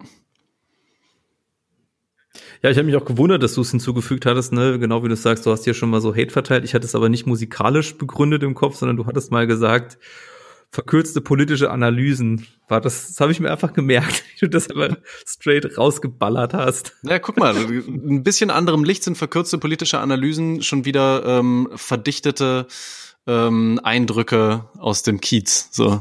[2.64, 4.78] Ja, ich habe mich auch gewundert, dass du es hinzugefügt hattest, ne?
[4.78, 6.64] Genau wie du sagst, du hast hier schon mal so Hate verteilt.
[6.64, 9.98] Ich hatte es aber nicht musikalisch begründet im Kopf, sondern du hattest mal gesagt,
[10.70, 14.96] verkürzte politische Analysen war das, das habe ich mir einfach gemerkt, wie du das aber
[15.26, 16.96] straight rausgeballert hast.
[17.02, 22.66] Ja, guck mal, ein bisschen anderem Licht sind verkürzte politische Analysen schon wieder ähm, verdichtete
[23.26, 25.68] ähm, Eindrücke aus dem Kiez.
[25.70, 26.00] So.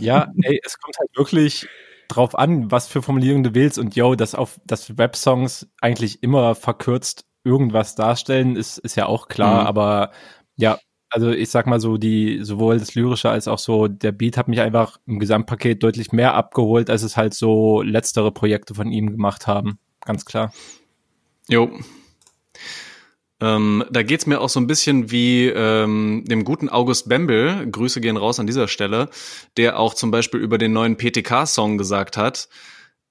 [0.00, 1.68] Ja, ey, es kommt halt wirklich
[2.08, 6.54] drauf an, was für Formulierungen du willst und yo, dass auf dass Rap-Songs eigentlich immer
[6.54, 9.66] verkürzt irgendwas darstellen, ist, ist ja auch klar, mhm.
[9.68, 10.10] aber
[10.56, 10.78] ja,
[11.10, 14.48] also ich sag mal so, die, sowohl das Lyrische als auch so der Beat hat
[14.48, 19.10] mich einfach im Gesamtpaket deutlich mehr abgeholt, als es halt so letztere Projekte von ihm
[19.10, 19.78] gemacht haben.
[20.04, 20.52] Ganz klar.
[21.48, 21.70] Jo,
[23.40, 28.00] ähm, da geht's mir auch so ein bisschen wie ähm, dem guten August Bembel, Grüße
[28.00, 29.08] gehen raus an dieser Stelle,
[29.56, 32.48] der auch zum Beispiel über den neuen PTK-Song gesagt hat,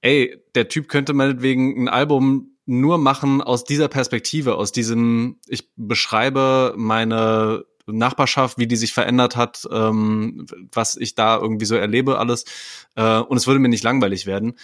[0.01, 5.69] ey, der Typ könnte meinetwegen ein Album nur machen aus dieser Perspektive, aus diesem, ich
[5.77, 12.19] beschreibe meine Nachbarschaft, wie die sich verändert hat, ähm, was ich da irgendwie so erlebe,
[12.19, 12.43] alles.
[12.95, 14.55] Äh, und es würde mir nicht langweilig werden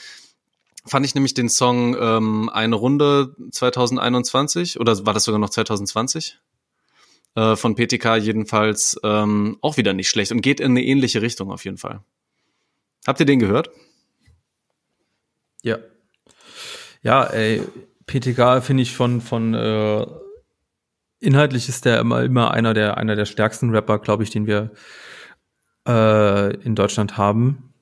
[0.85, 6.39] fand ich nämlich den Song ähm, Eine Runde 2021 oder war das sogar noch 2020?
[7.35, 11.51] Äh, von PTK jedenfalls ähm, auch wieder nicht schlecht und geht in eine ähnliche Richtung
[11.51, 12.01] auf jeden Fall.
[13.07, 13.71] Habt ihr den gehört?
[15.63, 15.79] Ja.
[17.01, 17.63] Ja, ey,
[18.05, 20.05] PTK finde ich von, von äh,
[21.19, 24.71] inhaltlich ist der immer, immer einer der, einer der stärksten Rapper, glaube ich, den wir
[25.87, 27.73] äh, in Deutschland haben.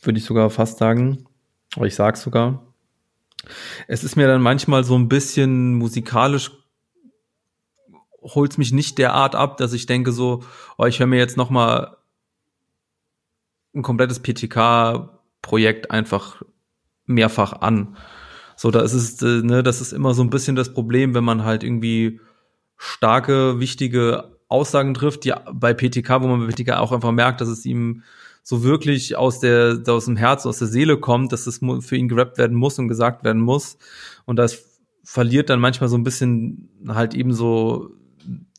[0.00, 1.25] Würde ich sogar fast sagen.
[1.82, 2.62] Ich sag's sogar.
[3.86, 6.50] Es ist mir dann manchmal so ein bisschen musikalisch
[8.34, 10.42] holt's mich nicht derart ab, dass ich denke so,
[10.78, 11.96] oh, ich höre mir jetzt noch mal
[13.74, 16.42] ein komplettes PTK-Projekt einfach
[17.04, 17.96] mehrfach an.
[18.56, 21.24] So, da ist es, äh, ne, das ist immer so ein bisschen das Problem, wenn
[21.24, 22.20] man halt irgendwie
[22.76, 27.48] starke, wichtige Aussagen trifft, die bei PTK, wo man bei PTK auch einfach merkt, dass
[27.48, 28.02] es ihm
[28.48, 32.06] so wirklich aus der aus dem Herz, aus der Seele kommt, dass es für ihn
[32.06, 33.76] gerappt werden muss und gesagt werden muss.
[34.24, 34.62] Und das
[35.02, 37.90] verliert dann manchmal so ein bisschen halt eben so,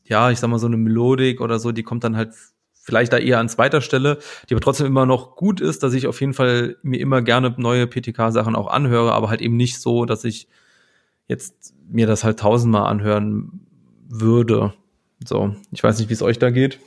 [0.04, 2.34] ja, ich sag mal so eine Melodik oder so, die kommt dann halt
[2.74, 4.18] vielleicht da eher an zweiter Stelle,
[4.50, 7.54] die aber trotzdem immer noch gut ist, dass ich auf jeden Fall mir immer gerne
[7.56, 10.48] neue PTK-Sachen auch anhöre, aber halt eben nicht so, dass ich
[11.28, 13.66] jetzt mir das halt tausendmal anhören
[14.06, 14.74] würde.
[15.24, 16.78] So, ich weiß nicht, wie es euch da geht.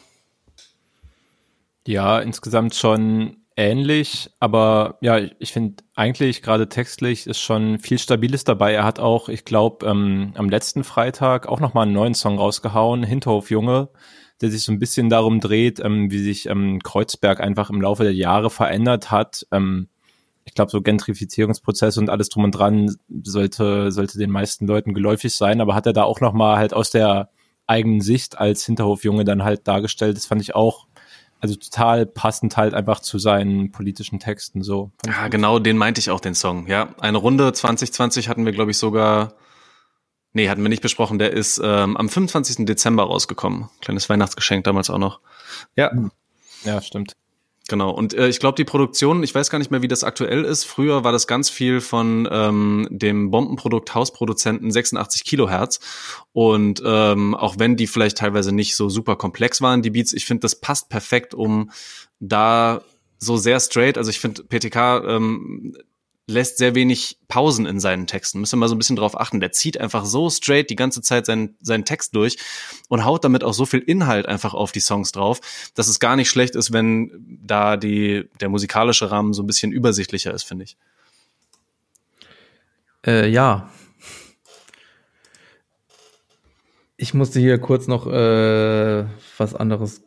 [1.87, 8.43] Ja, insgesamt schon ähnlich, aber ja, ich finde eigentlich gerade textlich ist schon viel Stabiles
[8.43, 8.73] dabei.
[8.73, 13.03] Er hat auch, ich glaube, ähm, am letzten Freitag auch nochmal einen neuen Song rausgehauen,
[13.03, 13.89] Hinterhofjunge,
[14.41, 18.03] der sich so ein bisschen darum dreht, ähm, wie sich ähm, Kreuzberg einfach im Laufe
[18.03, 19.45] der Jahre verändert hat.
[19.51, 19.89] Ähm,
[20.45, 25.35] ich glaube, so Gentrifizierungsprozesse und alles drum und dran sollte, sollte den meisten Leuten geläufig
[25.35, 27.29] sein, aber hat er da auch nochmal halt aus der
[27.67, 30.17] eigenen Sicht als Hinterhofjunge dann halt dargestellt.
[30.17, 30.87] Das fand ich auch
[31.41, 34.91] also total passend halt einfach zu seinen politischen Texten so.
[35.05, 36.67] Ja, genau, den meinte ich auch, den Song.
[36.67, 39.33] Ja, eine Runde 2020 hatten wir, glaube ich, sogar,
[40.33, 41.17] nee, hatten wir nicht besprochen.
[41.17, 42.65] Der ist ähm, am 25.
[42.67, 43.69] Dezember rausgekommen.
[43.81, 45.19] Kleines Weihnachtsgeschenk damals auch noch.
[45.75, 45.91] Ja.
[46.63, 47.15] Ja, stimmt.
[47.67, 47.91] Genau.
[47.91, 50.65] Und äh, ich glaube, die Produktion, ich weiß gar nicht mehr, wie das aktuell ist.
[50.65, 55.79] Früher war das ganz viel von ähm, dem Bombenprodukt Hausproduzenten 86 Kilohertz.
[56.33, 60.25] Und ähm, auch wenn die vielleicht teilweise nicht so super komplex waren, die Beats, ich
[60.25, 61.71] finde, das passt perfekt, um
[62.19, 62.81] da
[63.19, 65.77] so sehr straight, also ich finde, PTK ähm,
[66.31, 68.39] lässt sehr wenig Pausen in seinen Texten.
[68.39, 69.39] Müssen wir mal so ein bisschen drauf achten.
[69.39, 72.37] Der zieht einfach so straight die ganze Zeit seinen, seinen Text durch
[72.89, 75.41] und haut damit auch so viel Inhalt einfach auf die Songs drauf,
[75.75, 79.71] dass es gar nicht schlecht ist, wenn da die, der musikalische Rahmen so ein bisschen
[79.71, 80.77] übersichtlicher ist, finde ich.
[83.05, 83.69] Äh, ja.
[86.97, 89.05] Ich musste hier kurz noch äh,
[89.37, 90.03] was anderes.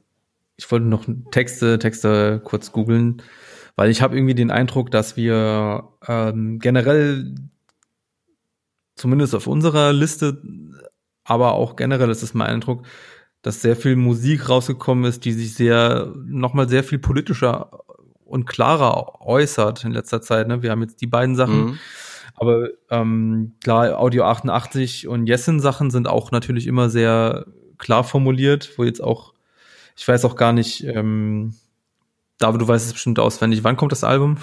[0.56, 3.22] Ich wollte noch Texte, Texte kurz googeln.
[3.76, 7.34] Weil ich habe irgendwie den Eindruck, dass wir ähm, generell,
[8.94, 10.42] zumindest auf unserer Liste,
[11.24, 12.86] aber auch generell ist es mein Eindruck,
[13.42, 17.84] dass sehr viel Musik rausgekommen ist, die sich sehr, nochmal sehr viel politischer
[18.24, 20.48] und klarer äußert in letzter Zeit.
[20.48, 20.62] Ne?
[20.62, 21.64] Wir haben jetzt die beiden Sachen.
[21.64, 21.78] Mhm.
[22.36, 27.46] Aber ähm, klar, Audio 88 und Jessen Sachen sind auch natürlich immer sehr
[27.78, 29.34] klar formuliert, wo jetzt auch,
[29.96, 31.54] ich weiß auch gar nicht, ähm,
[32.38, 33.64] David, du weißt es bestimmt auswendig.
[33.64, 34.38] Wann kommt das Album?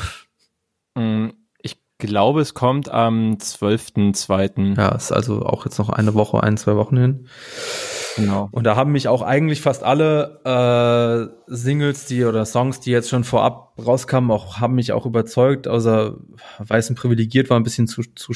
[0.95, 1.29] Mm,
[1.59, 4.77] ich glaube, es kommt am 12.2.
[4.77, 7.27] Ja, ist also auch jetzt noch eine Woche, ein, zwei Wochen hin.
[8.15, 8.49] Genau.
[8.51, 10.41] Und da haben mich auch eigentlich fast alle
[11.47, 15.67] äh, Singles, die oder Songs, die jetzt schon vorab rauskamen, auch haben mich auch überzeugt.
[15.67, 16.17] Außer
[16.59, 18.33] Weißen privilegiert war ein bisschen zu, zu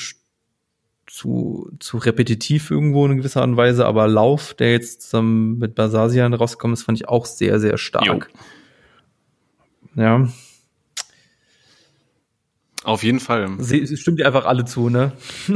[1.07, 5.75] zu, zu repetitiv irgendwo in gewisser Art und Weise, aber Lauf, der jetzt zusammen mit
[5.75, 8.29] Basasian rausgekommen ist, fand ich auch sehr, sehr stark.
[8.33, 8.39] Jo.
[9.95, 10.27] Ja.
[12.83, 13.49] Auf jeden Fall.
[13.59, 15.13] Sie, stimmt dir einfach alle zu, ne?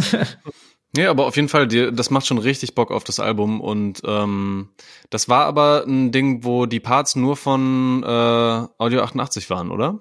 [0.98, 4.02] Ja, aber auf jeden Fall, die, das macht schon richtig Bock auf das Album und
[4.06, 4.70] ähm,
[5.12, 10.00] das war aber ein Ding, wo die Parts nur von äh, Audio 88 waren, oder?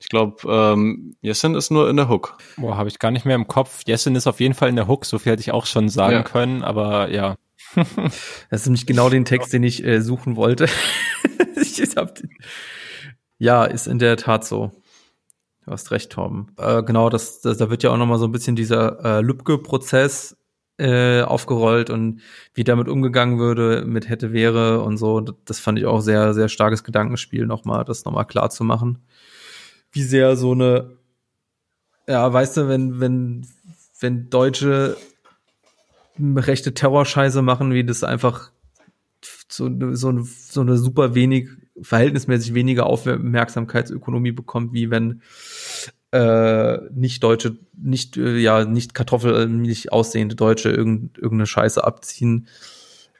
[0.00, 2.38] Ich glaube, ähm, Jessin ist nur in der Hook.
[2.56, 3.82] Boah, habe ich gar nicht mehr im Kopf.
[3.86, 6.16] Jessin ist auf jeden Fall in der Hook, so viel hätte ich auch schon sagen
[6.16, 6.22] ja.
[6.22, 7.36] können, aber ja.
[7.74, 10.66] das ist nämlich genau den Text, den ich äh, suchen wollte.
[11.56, 12.30] ich hab den
[13.38, 14.72] ja, ist in der Tat so.
[15.64, 16.48] Du hast recht, Torben.
[16.58, 19.20] Äh, genau, das, das, da wird ja auch noch mal so ein bisschen dieser äh,
[19.22, 20.36] Lübcke-Prozess
[20.76, 22.20] äh, aufgerollt und
[22.52, 25.20] wie damit umgegangen würde mit hätte wäre und so.
[25.20, 28.98] Das fand ich auch sehr, sehr starkes Gedankenspiel, nochmal, das nochmal klar zu machen.
[29.92, 30.90] Wie sehr so eine,
[32.06, 33.46] ja, weißt du, wenn, wenn,
[34.00, 34.96] wenn Deutsche
[36.18, 38.50] rechte Terrorscheiße machen, wie das einfach
[39.48, 41.48] so, so, so eine super wenig
[41.80, 45.22] verhältnismäßig weniger Aufmerksamkeitsökonomie bekommt, wie wenn
[46.12, 52.46] äh, nicht deutsche, nicht, äh, ja, nicht kartoffelmilch aussehende Deutsche irgend, irgendeine Scheiße abziehen.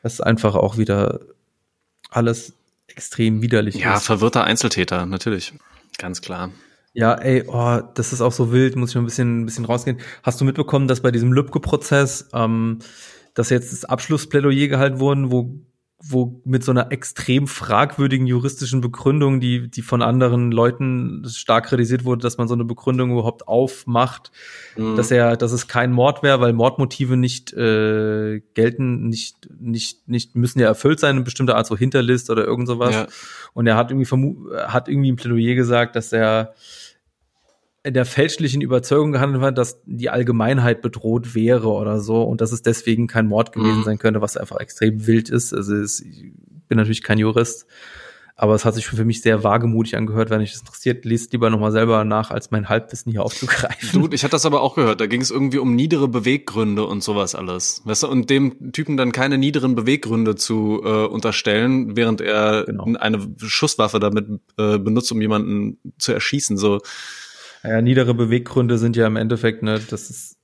[0.02, 1.20] Das ist einfach auch wieder
[2.10, 2.52] alles
[2.86, 4.04] extrem widerlich ja, ist.
[4.04, 5.54] verwirrter Einzeltäter, natürlich.
[5.98, 6.50] Ganz klar.
[6.92, 9.64] Ja, ey, oh, das ist auch so wild, muss ich mal ein bisschen, ein bisschen
[9.64, 9.98] rausgehen.
[10.22, 12.78] Hast du mitbekommen, dass bei diesem Lübcke-Prozess, ähm,
[13.34, 15.58] dass jetzt das Abschlussplädoyer gehalten wurden, wo
[16.02, 22.04] wo mit so einer extrem fragwürdigen juristischen Begründung, die, die von anderen Leuten stark kritisiert
[22.04, 24.30] wurde, dass man so eine Begründung überhaupt aufmacht,
[24.76, 24.96] mhm.
[24.96, 30.34] dass er, dass es kein Mord wäre, weil Mordmotive nicht äh, gelten, nicht, nicht, nicht
[30.34, 32.94] müssen ja erfüllt sein, in bestimmter Art so Hinterlist oder irgend sowas.
[32.94, 33.06] Ja.
[33.54, 36.54] Und er hat irgendwie vermu hat irgendwie im Plädoyer gesagt, dass er
[37.84, 42.50] in der fälschlichen Überzeugung gehandelt hat, dass die Allgemeinheit bedroht wäre oder so und dass
[42.50, 43.84] es deswegen kein Mord gewesen mhm.
[43.84, 45.52] sein könnte, was einfach extrem wild ist.
[45.52, 46.32] Also es, ich
[46.66, 47.66] bin natürlich kein Jurist,
[48.36, 50.30] aber es hat sich für mich sehr wagemutig angehört.
[50.30, 54.00] Wenn euch das interessiert, lest lieber nochmal selber nach, als mein Halbwissen hier aufzugreifen.
[54.00, 55.02] Du, ich hatte das aber auch gehört.
[55.02, 57.82] Da ging es irgendwie um niedere Beweggründe und sowas alles.
[57.84, 62.86] Weißt du, und dem Typen dann keine niederen Beweggründe zu äh, unterstellen, während er genau.
[62.98, 64.26] eine Schusswaffe damit
[64.56, 66.56] äh, benutzt, um jemanden zu erschießen.
[66.56, 66.80] So
[67.64, 70.34] ja, niedere Beweggründe sind ja im Endeffekt, ne, das ist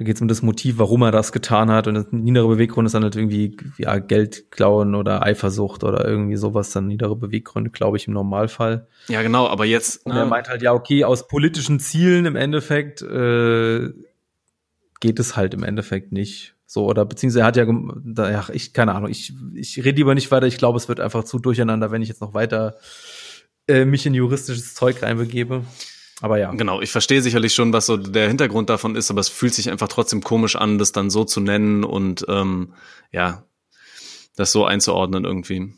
[0.00, 1.86] da geht es um das Motiv, warum er das getan hat.
[1.86, 6.36] Und das niedere Beweggrund ist dann halt irgendwie ja, Geld klauen oder Eifersucht oder irgendwie
[6.36, 8.88] sowas, dann niedere Beweggründe, glaube ich, im Normalfall.
[9.08, 10.06] Ja, genau, aber jetzt.
[10.06, 13.90] Und er meint halt, ja, okay, aus politischen Zielen im Endeffekt äh,
[15.00, 16.54] geht es halt im Endeffekt nicht.
[16.64, 17.66] So, oder beziehungsweise er hat ja,
[18.30, 21.24] ja ich, keine Ahnung, ich, ich rede lieber nicht weiter, ich glaube, es wird einfach
[21.24, 22.76] zu durcheinander, wenn ich jetzt noch weiter
[23.68, 25.62] äh, mich in juristisches Zeug reinbegebe.
[26.20, 26.50] Aber ja.
[26.52, 29.70] Genau, ich verstehe sicherlich schon, was so der Hintergrund davon ist, aber es fühlt sich
[29.70, 32.74] einfach trotzdem komisch an, das dann so zu nennen und ähm,
[33.10, 33.44] ja,
[34.36, 35.72] das so einzuordnen irgendwie.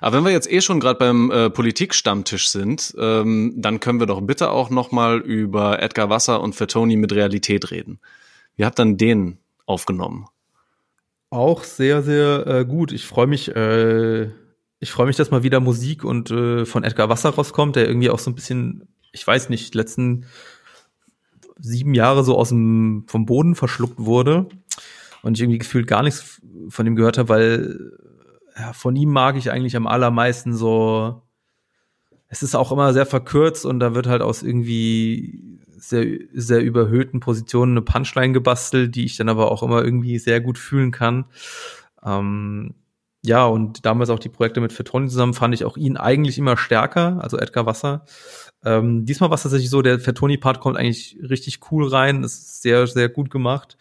[0.00, 4.06] Aber wenn wir jetzt eh schon gerade beim äh, Politikstammtisch sind, ähm, dann können wir
[4.06, 8.00] doch bitte auch noch mal über Edgar Wasser und Fettoni mit Realität reden.
[8.56, 10.26] Wie habt dann den aufgenommen?
[11.30, 12.90] Auch sehr, sehr äh, gut.
[12.90, 14.24] Ich freue mich, äh,
[14.80, 18.10] ich freue mich, dass mal wieder Musik und äh, von Edgar Wasser rauskommt, der irgendwie
[18.10, 20.26] auch so ein bisschen ich weiß nicht, letzten
[21.58, 24.48] sieben Jahre so aus dem, vom Boden verschluckt wurde
[25.22, 27.92] und ich irgendwie gefühlt gar nichts von ihm gehört habe, weil
[28.58, 31.22] ja, von ihm mag ich eigentlich am allermeisten so,
[32.28, 37.20] es ist auch immer sehr verkürzt und da wird halt aus irgendwie sehr, sehr überhöhten
[37.20, 41.24] Positionen eine Punchline gebastelt, die ich dann aber auch immer irgendwie sehr gut fühlen kann.
[42.04, 42.74] Ähm,
[43.22, 46.56] ja, und damals auch die Projekte mit Fetroni zusammen fand ich auch ihn eigentlich immer
[46.56, 48.04] stärker, also Edgar Wasser.
[48.64, 52.86] Ähm, diesmal war es tatsächlich so, der Fettoni-Part kommt eigentlich richtig cool rein, ist sehr,
[52.86, 53.78] sehr gut gemacht.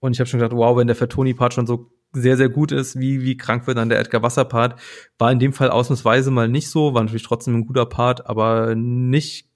[0.00, 2.98] Und ich habe schon gedacht, wow, wenn der Fettoni-Part schon so sehr, sehr gut ist,
[2.98, 4.80] wie, wie krank wird dann der Edgar Wasser-Part.
[5.18, 8.74] War in dem Fall ausnahmsweise mal nicht so, war natürlich trotzdem ein guter Part, aber
[8.74, 9.48] nicht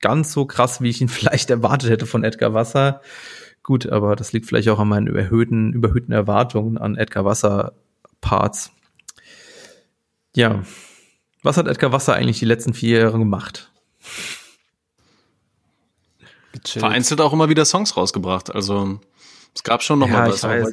[0.00, 3.00] ganz so krass, wie ich ihn vielleicht erwartet hätte von Edgar Wasser.
[3.62, 7.74] Gut, aber das liegt vielleicht auch an meinen überhöhten, überhöhten Erwartungen an Edgar Wasser
[8.20, 8.72] Parts.
[10.34, 10.62] Ja.
[11.42, 13.69] Was hat Edgar Wasser eigentlich die letzten vier Jahre gemacht?
[16.52, 16.80] Gechillt.
[16.80, 18.54] Vereinzelt auch immer wieder Songs rausgebracht.
[18.54, 19.00] Also
[19.54, 20.42] es gab schon noch ja, mal was.
[20.42, 20.72] Weiß,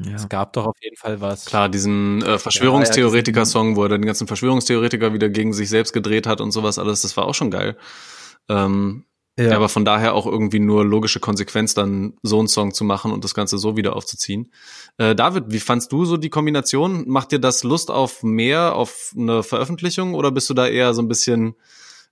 [0.00, 0.14] ja.
[0.14, 1.46] Es gab doch auf jeden Fall was.
[1.46, 6.40] Klar, diesen äh, Verschwörungstheoretiker-Song, wo er den ganzen Verschwörungstheoretiker wieder gegen sich selbst gedreht hat
[6.40, 7.76] und sowas alles, das war auch schon geil.
[8.48, 9.04] Ähm,
[9.36, 9.54] ja.
[9.54, 13.22] Aber von daher auch irgendwie nur logische Konsequenz, dann so einen Song zu machen und
[13.22, 14.52] das Ganze so wieder aufzuziehen.
[14.98, 17.08] Äh, David, wie fandst du so die Kombination?
[17.08, 21.02] Macht dir das Lust auf mehr, auf eine Veröffentlichung oder bist du da eher so
[21.02, 21.54] ein bisschen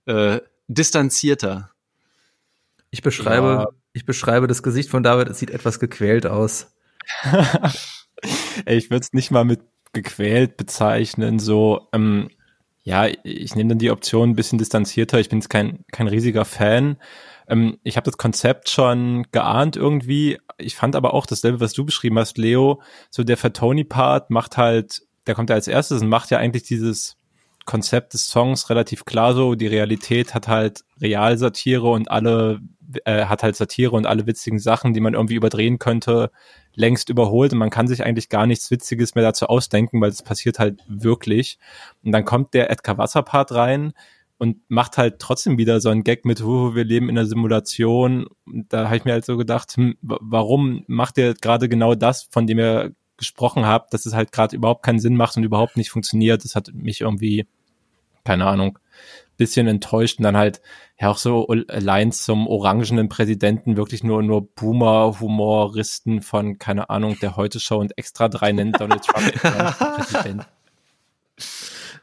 [0.07, 1.71] äh, distanzierter.
[2.89, 3.67] Ich beschreibe, ja.
[3.93, 6.73] ich beschreibe das Gesicht von David, es sieht etwas gequält aus.
[8.65, 9.61] ich würde es nicht mal mit
[9.93, 12.29] gequält bezeichnen, so, ähm,
[12.83, 15.19] ja, ich nehme dann die Option ein bisschen distanzierter.
[15.19, 16.95] Ich bin jetzt kein, kein riesiger Fan.
[17.49, 20.39] Ähm, ich habe das Konzept schon geahnt irgendwie.
[20.57, 22.81] Ich fand aber auch dasselbe, was du beschrieben hast, Leo.
[23.09, 27.16] So der Fatoni-Part macht halt, der kommt ja als erstes und macht ja eigentlich dieses
[27.67, 29.53] Konzept des Songs relativ klar so.
[29.53, 32.61] Die Realität hat halt Realsatire und alle,
[33.05, 36.31] äh, hat halt Satire und alle witzigen Sachen, die man irgendwie überdrehen könnte,
[36.73, 40.23] längst überholt und man kann sich eigentlich gar nichts Witziges mehr dazu ausdenken, weil es
[40.23, 41.59] passiert halt wirklich.
[42.03, 43.93] Und dann kommt der Edgar Wasser Part rein
[44.39, 48.27] und macht halt trotzdem wieder so einen Gag mit, wir leben in einer Simulation.
[48.45, 52.27] Und da habe ich mir halt so gedacht, hm, warum macht ihr gerade genau das,
[52.31, 55.75] von dem ihr gesprochen habt, dass es halt gerade überhaupt keinen Sinn macht und überhaupt
[55.75, 56.43] nicht funktioniert.
[56.43, 57.47] Das hat mich irgendwie
[58.27, 58.77] keine Ahnung,
[59.37, 60.61] bisschen enttäuscht und dann halt
[60.99, 67.17] ja auch so Lines zum orangenen Präsidenten wirklich nur nur Boomer Humoristen von keine Ahnung
[67.21, 69.31] der Heute Show und Extra drei nennt Donald Trump
[69.95, 70.45] Präsident.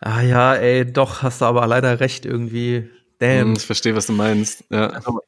[0.00, 2.88] Ah ja, ey, doch hast du aber leider recht irgendwie.
[3.18, 3.48] Damn.
[3.48, 4.64] Hm, ich verstehe, was du meinst.
[4.70, 4.86] Ja.
[4.88, 5.20] Also,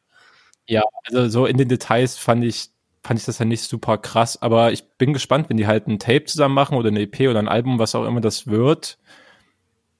[0.67, 2.71] ja, also so in den Details fand ich
[3.05, 5.99] fand ich das ja nicht super krass, aber ich bin gespannt, wenn die halt ein
[5.99, 8.99] Tape zusammen machen oder eine EP oder ein Album, was auch immer das wird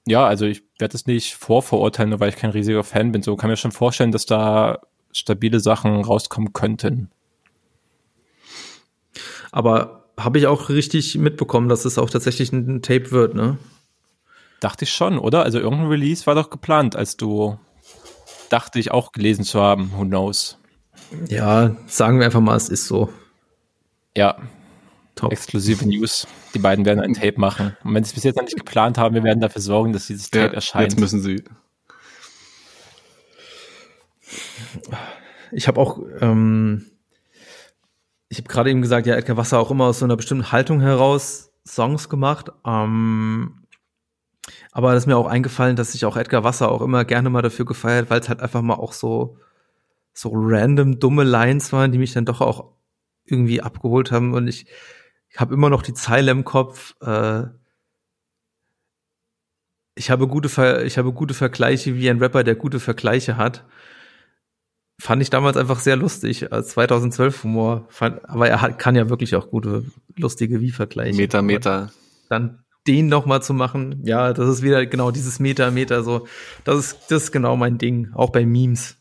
[0.07, 3.21] ja, also ich werde es nicht vorverurteilen, nur weil ich kein riesiger Fan bin.
[3.21, 4.79] So kann mir schon vorstellen, dass da
[5.11, 7.11] stabile Sachen rauskommen könnten.
[9.51, 13.57] Aber habe ich auch richtig mitbekommen, dass es auch tatsächlich ein Tape wird, ne?
[14.59, 15.43] Dachte ich schon, oder?
[15.43, 17.59] Also irgendein Release war doch geplant, als du
[18.49, 19.91] dachte ich auch gelesen zu haben.
[19.95, 20.57] Who knows?
[21.27, 23.09] Ja, sagen wir einfach mal, es ist so.
[24.15, 24.37] Ja,
[25.17, 25.31] Top.
[25.31, 26.27] Exklusive News.
[26.53, 27.75] Die beiden werden ein Tape machen.
[27.83, 30.07] Und wenn sie es bis jetzt noch nicht geplant haben, wir werden dafür sorgen, dass
[30.07, 30.91] dieses Tape ja, erscheint.
[30.91, 31.43] Jetzt müssen sie.
[35.51, 36.91] Ich habe auch, ähm,
[38.29, 40.81] ich habe gerade eben gesagt, ja, Edgar Wasser auch immer aus so einer bestimmten Haltung
[40.81, 42.51] heraus Songs gemacht.
[42.65, 43.63] Ähm,
[44.71, 47.41] aber das ist mir auch eingefallen, dass sich auch Edgar Wasser auch immer gerne mal
[47.41, 49.37] dafür gefeiert, weil es halt einfach mal auch so
[50.13, 52.71] so random dumme Lines waren, die mich dann doch auch
[53.25, 54.65] irgendwie abgeholt haben und ich
[55.29, 56.95] ich habe immer noch die Zeile im Kopf.
[57.01, 57.43] Äh,
[59.95, 63.65] ich habe gute Ver ich habe gute Vergleiche wie ein Rapper, der gute Vergleiche hat.
[64.99, 67.85] fand ich damals einfach sehr lustig als 2012 Humor.
[67.89, 71.15] Fand, aber er hat, kann ja wirklich auch gute, lustige Wie-Vergleiche.
[71.15, 71.91] Meter, Meter.
[72.29, 76.27] Dann den noch mal zu machen, ja, das ist wieder genau dieses Meter, Meter so.
[76.63, 78.97] Das ist, das ist genau mein Ding, auch bei Memes.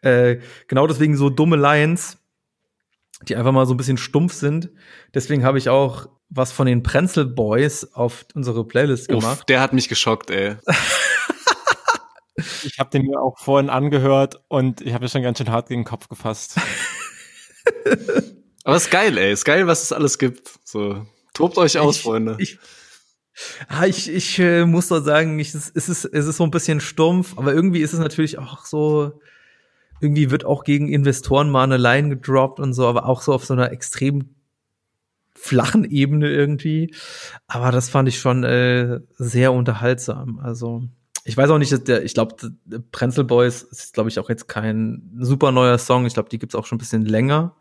[0.00, 0.38] Äh,
[0.68, 2.18] genau deswegen so dumme Lines,
[3.28, 4.70] die einfach mal so ein bisschen stumpf sind.
[5.14, 9.40] Deswegen habe ich auch was von den Prenzel Boys auf unsere Playlist gemacht.
[9.40, 10.56] Uff, der hat mich geschockt, ey.
[12.36, 15.68] ich habe den mir auch vorhin angehört und ich habe mir schon ganz schön hart
[15.68, 16.56] gegen den Kopf gefasst.
[18.64, 19.32] Aber ist geil, ey.
[19.32, 20.52] Ist geil, was es alles gibt.
[20.64, 22.36] So, tobt euch aus, ich, Freunde.
[22.38, 22.58] Ich,
[23.68, 26.80] ah, ich, ich äh, muss doch sagen, ich, es, ist, es ist so ein bisschen
[26.80, 29.20] stumpf, aber irgendwie ist es natürlich auch so,
[30.02, 33.44] irgendwie wird auch gegen Investoren mal eine Line gedroppt und so, aber auch so auf
[33.44, 34.34] so einer extrem
[35.34, 36.94] flachen Ebene irgendwie.
[37.46, 40.40] Aber das fand ich schon äh, sehr unterhaltsam.
[40.40, 40.82] Also
[41.24, 42.34] ich weiß auch nicht, dass der, ich glaube,
[42.90, 46.04] Prenzel Boys ist, glaube ich, auch jetzt kein super neuer Song.
[46.04, 47.54] Ich glaube, die gibt's auch schon ein bisschen länger.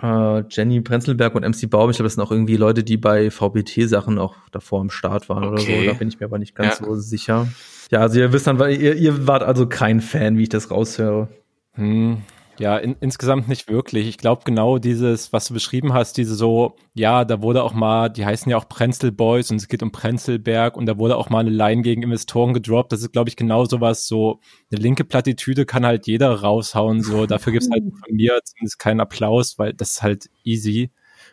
[0.00, 3.30] Äh, Jenny Prenzelberg und MC Baum, ich glaube, das sind auch irgendwie Leute, die bei
[3.30, 5.52] VBT-Sachen auch davor am Start waren okay.
[5.52, 5.92] oder so.
[5.92, 6.86] Da bin ich mir aber nicht ganz ja.
[6.86, 7.48] so sicher.
[7.90, 11.28] Ja, also ihr wisst dann, ihr, ihr wart also kein Fan, wie ich das raushöre.
[11.74, 12.22] Hm,
[12.58, 14.08] ja, in, insgesamt nicht wirklich.
[14.08, 18.08] Ich glaube genau dieses, was du beschrieben hast, diese so, ja, da wurde auch mal,
[18.08, 21.28] die heißen ja auch Prenzel Boys und es geht um Prenzelberg und da wurde auch
[21.30, 22.92] mal eine Line gegen Investoren gedroppt.
[22.92, 27.02] Das ist, glaube ich, genau sowas, so eine linke Plattitüde kann halt jeder raushauen.
[27.02, 30.90] So, dafür gibt's halt von mir zumindest keinen Applaus, weil das ist halt easy.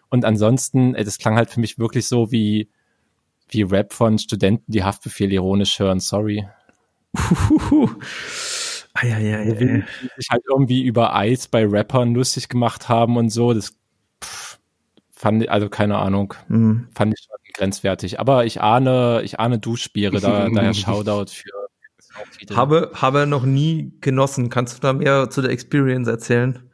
[0.09, 2.69] Und ansonsten, ey, das klang halt für mich wirklich so wie,
[3.53, 6.47] wie Rap von Studenten, die Haftbefehl ironisch hören, sorry.
[8.95, 9.53] Ah, ja, ja, ja.
[9.53, 9.83] Die
[10.17, 13.53] sich halt irgendwie über Eis bei Rappern lustig gemacht haben und so.
[13.53, 13.75] Das
[14.23, 14.59] pff,
[15.11, 16.87] fand ich, also keine Ahnung, mhm.
[16.93, 18.19] fand ich schon grenzwertig.
[18.19, 21.49] Aber ich ahne, ich ahne Duschbiere, da, daher Shoutout für.
[22.55, 24.49] Habe, habe noch nie genossen.
[24.49, 26.69] Kannst du da mehr zu der Experience erzählen?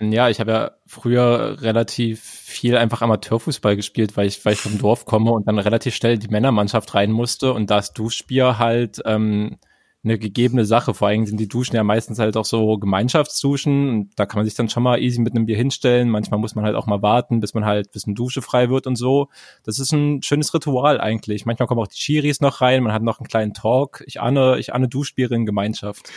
[0.00, 4.78] Ja, ich habe ja früher relativ viel einfach Amateurfußball gespielt, weil ich, weil ich vom
[4.78, 7.52] Dorf komme und dann relativ schnell die Männermannschaft rein musste.
[7.52, 9.58] Und das Duschbier halt ähm,
[10.04, 10.94] eine gegebene Sache.
[10.94, 13.88] Vor allem sind die Duschen ja meistens halt auch so Gemeinschaftsduschen.
[13.88, 16.08] Und da kann man sich dann schon mal easy mit einem Bier hinstellen.
[16.08, 18.86] Manchmal muss man halt auch mal warten, bis man halt bis eine Dusche frei wird
[18.86, 19.28] und so.
[19.64, 21.46] Das ist ein schönes Ritual eigentlich.
[21.46, 22.84] Manchmal kommen auch die Chiris noch rein.
[22.84, 24.04] Man hat noch einen kleinen Talk.
[24.06, 26.10] Ich ahne, ich ahne Duschbiere in Gemeinschaft.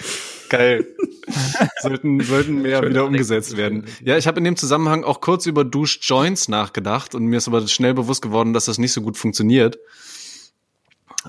[0.50, 0.86] Geil.
[1.82, 3.86] sollten, sollten mehr Schön wieder umgesetzt werden.
[4.04, 7.68] Ja, ich habe in dem Zusammenhang auch kurz über Duschjoints nachgedacht und mir ist aber
[7.68, 9.80] schnell bewusst geworden, dass das nicht so gut funktioniert.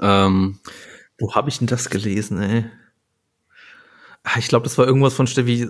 [0.00, 0.58] Ähm,
[1.18, 2.64] wo habe ich denn das gelesen, ey?
[4.24, 5.68] Ah, ich glaube, das war irgendwas von Steffi,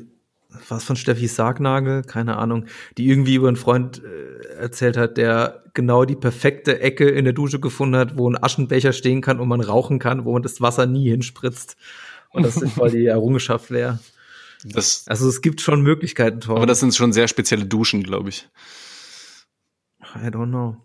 [0.69, 2.67] was von Steffi Sargnagel, keine Ahnung,
[2.99, 7.33] die irgendwie über einen Freund äh, erzählt hat, der genau die perfekte Ecke in der
[7.33, 10.61] Dusche gefunden hat, wo ein Aschenbecher stehen kann und man rauchen kann, wo man das
[10.61, 11.77] Wasser nie hinspritzt.
[12.31, 13.99] Und das ist voll die Errungenschaft wäre.
[14.65, 16.57] Das, also es gibt schon Möglichkeiten, Tom.
[16.57, 18.49] Aber das sind schon sehr spezielle Duschen, glaube ich.
[20.15, 20.77] I don't know.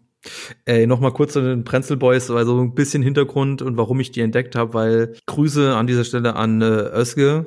[0.65, 4.11] Ey, noch mal kurz zu den Prenzel Boys, also ein bisschen Hintergrund und warum ich
[4.11, 7.45] die entdeckt habe, weil Grüße an dieser Stelle an äh, Özge,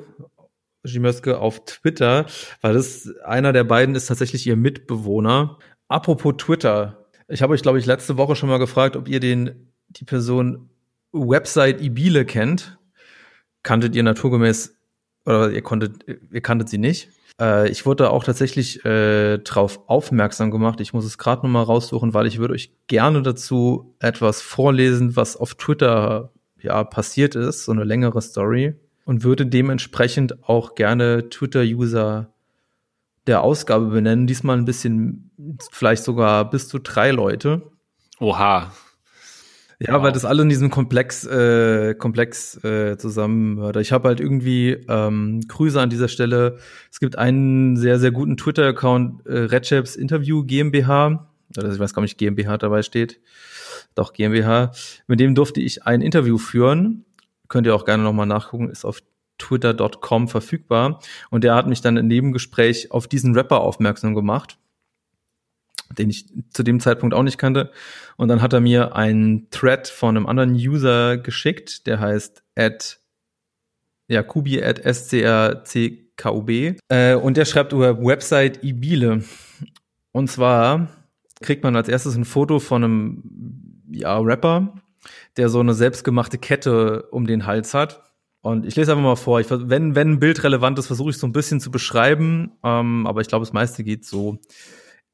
[0.83, 2.25] Jimöske auf Twitter,
[2.61, 5.59] weil das einer der beiden ist tatsächlich ihr Mitbewohner.
[5.87, 9.73] Apropos Twitter, ich habe euch glaube ich letzte Woche schon mal gefragt, ob ihr den
[9.89, 10.69] die Person
[11.11, 12.77] Website Ibile kennt.
[13.63, 14.75] Kanntet ihr naturgemäß
[15.25, 17.09] oder ihr konntet ihr kanntet sie nicht?
[17.39, 20.81] Äh, ich wurde auch tatsächlich äh, darauf aufmerksam gemacht.
[20.81, 25.15] Ich muss es gerade noch mal raussuchen, weil ich würde euch gerne dazu etwas vorlesen,
[25.15, 28.75] was auf Twitter ja passiert ist, so eine längere Story
[29.05, 32.33] und würde dementsprechend auch gerne Twitter-User
[33.27, 34.27] der Ausgabe benennen.
[34.27, 35.31] Diesmal ein bisschen,
[35.71, 37.63] vielleicht sogar bis zu drei Leute.
[38.19, 38.71] Oha.
[39.83, 40.03] Ja, wow.
[40.03, 43.77] weil das alle in diesem Komplex, äh, Komplex äh, zusammenhört.
[43.77, 46.57] Ich habe halt irgendwie ähm, Grüße an dieser Stelle.
[46.91, 51.27] Es gibt einen sehr, sehr guten Twitter-Account, äh, Recheps Interview GmbH.
[51.57, 53.21] Also ich weiß gar nicht, GmbH dabei steht.
[53.95, 54.71] Doch, GmbH.
[55.07, 57.05] Mit dem durfte ich ein Interview führen.
[57.47, 58.99] Könnt ihr auch gerne nochmal nachgucken, ist auf
[59.39, 60.99] twitter.com verfügbar.
[61.31, 64.59] Und der hat mich dann im Nebengespräch auf diesen Rapper aufmerksam gemacht
[65.97, 67.71] den ich zu dem Zeitpunkt auch nicht kannte.
[68.17, 72.99] Und dann hat er mir einen Thread von einem anderen User geschickt, der heißt at
[74.07, 76.49] Jakubi at scrckub.
[76.49, 79.23] Äh, und der schreibt über Website Ibile.
[80.11, 80.89] Und zwar
[81.41, 83.23] kriegt man als erstes ein Foto von einem
[83.91, 84.75] ja, Rapper,
[85.37, 88.03] der so eine selbstgemachte Kette um den Hals hat.
[88.41, 89.39] Und ich lese einfach mal vor.
[89.39, 92.51] Ich, wenn, wenn ein Bild relevant ist, versuche ich so ein bisschen zu beschreiben.
[92.63, 94.39] Ähm, aber ich glaube, das meiste geht so.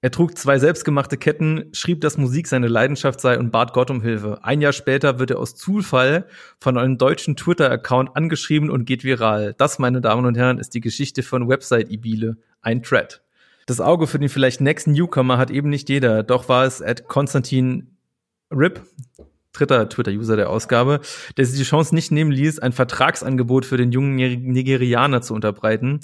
[0.01, 4.01] Er trug zwei selbstgemachte Ketten, schrieb, dass Musik seine Leidenschaft sei und bat Gott um
[4.01, 4.43] Hilfe.
[4.43, 6.27] Ein Jahr später wird er aus Zufall
[6.59, 9.55] von einem deutschen Twitter-Account angeschrieben und geht viral.
[9.57, 13.23] Das, meine Damen und Herren, ist die Geschichte von Website Ibile, ein Thread.
[13.65, 17.07] Das Auge für den vielleicht nächsten Newcomer hat eben nicht jeder, doch war es at
[17.07, 17.97] Konstantin
[18.51, 18.83] Rip,
[19.51, 21.01] dritter Twitter-User der Ausgabe,
[21.37, 26.01] der sich die Chance nicht nehmen ließ, ein Vertragsangebot für den jungen Nigerianer zu unterbreiten.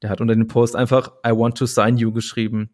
[0.00, 2.70] Der hat unter dem Post einfach I want to sign you geschrieben.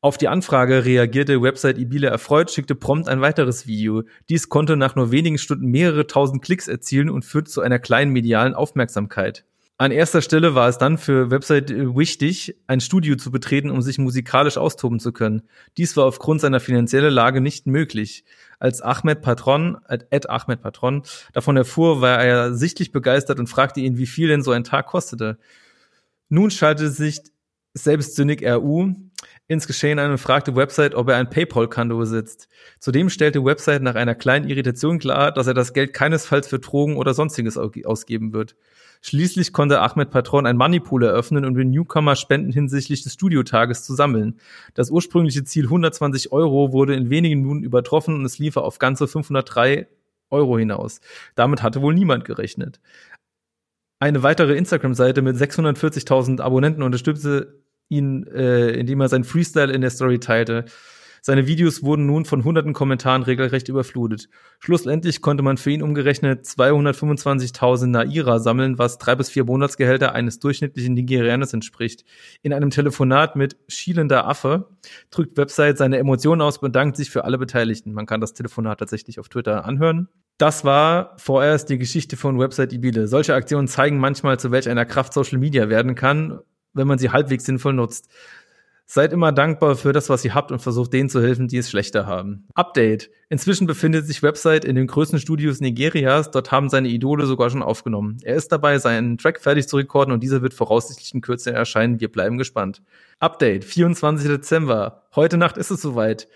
[0.00, 4.04] Auf die Anfrage reagierte Website Ibile erfreut, schickte prompt ein weiteres Video.
[4.28, 8.12] Dies konnte nach nur wenigen Stunden mehrere tausend Klicks erzielen und führte zu einer kleinen
[8.12, 9.44] medialen Aufmerksamkeit.
[9.76, 13.98] An erster Stelle war es dann für Website wichtig, ein Studio zu betreten, um sich
[13.98, 15.42] musikalisch austoben zu können.
[15.76, 18.24] Dies war aufgrund seiner finanziellen Lage nicht möglich.
[18.60, 23.98] Als Ahmed Patron, Ed Ahmed Patron, davon erfuhr, war er sichtlich begeistert und fragte ihn,
[23.98, 25.38] wie viel denn so ein Tag kostete.
[26.28, 27.20] Nun schaltete sich
[27.74, 28.94] selbstsinnig RU
[29.48, 32.48] ins Geschehen ein und fragte Website, ob er ein PayPal-Konto besitzt.
[32.78, 36.96] Zudem stellte Website nach einer kleinen Irritation klar, dass er das Geld keinesfalls für Drogen
[36.96, 38.54] oder sonstiges ausgeben wird.
[39.00, 43.94] Schließlich konnte Ahmed Patron ein Moneypool eröffnen und den Newcomer Spenden hinsichtlich des Studiotages zu
[43.94, 44.38] sammeln.
[44.74, 49.08] Das ursprüngliche Ziel 120 Euro wurde in wenigen Minuten übertroffen und es lief auf ganze
[49.08, 49.86] 503
[50.30, 51.00] Euro hinaus.
[51.36, 52.80] Damit hatte wohl niemand gerechnet.
[54.00, 57.57] Eine weitere Instagram-Seite mit 640.000 Abonnenten unterstützte
[57.88, 60.64] ihn, äh, indem er sein Freestyle in der Story teilte.
[61.20, 64.28] Seine Videos wurden nun von hunderten Kommentaren regelrecht überflutet.
[64.60, 70.38] Schlussendlich konnte man für ihn umgerechnet 225.000 Naira sammeln, was drei bis vier Monatsgehälter eines
[70.38, 72.04] durchschnittlichen Nigerianers entspricht.
[72.42, 74.70] In einem Telefonat mit schielender Affe
[75.10, 77.92] drückt Website seine Emotionen aus bedankt sich für alle Beteiligten.
[77.92, 80.08] Man kann das Telefonat tatsächlich auf Twitter anhören.
[80.38, 83.08] Das war vorerst die Geschichte von Website Ibile.
[83.08, 86.38] Solche Aktionen zeigen manchmal, zu welch einer Kraft Social Media werden kann
[86.72, 88.08] wenn man sie halbwegs sinnvoll nutzt.
[88.90, 91.68] Seid immer dankbar für das, was ihr habt und versucht denen zu helfen, die es
[91.68, 92.48] schlechter haben.
[92.54, 93.10] Update.
[93.28, 96.30] Inzwischen befindet sich Website in den größten Studios Nigerias.
[96.30, 98.16] Dort haben seine Idole sogar schon aufgenommen.
[98.22, 102.00] Er ist dabei, seinen Track fertig zu rekorden und dieser wird voraussichtlich in Kürze erscheinen.
[102.00, 102.80] Wir bleiben gespannt.
[103.18, 103.66] Update.
[103.66, 104.26] 24.
[104.26, 105.02] Dezember.
[105.14, 106.26] Heute Nacht ist es soweit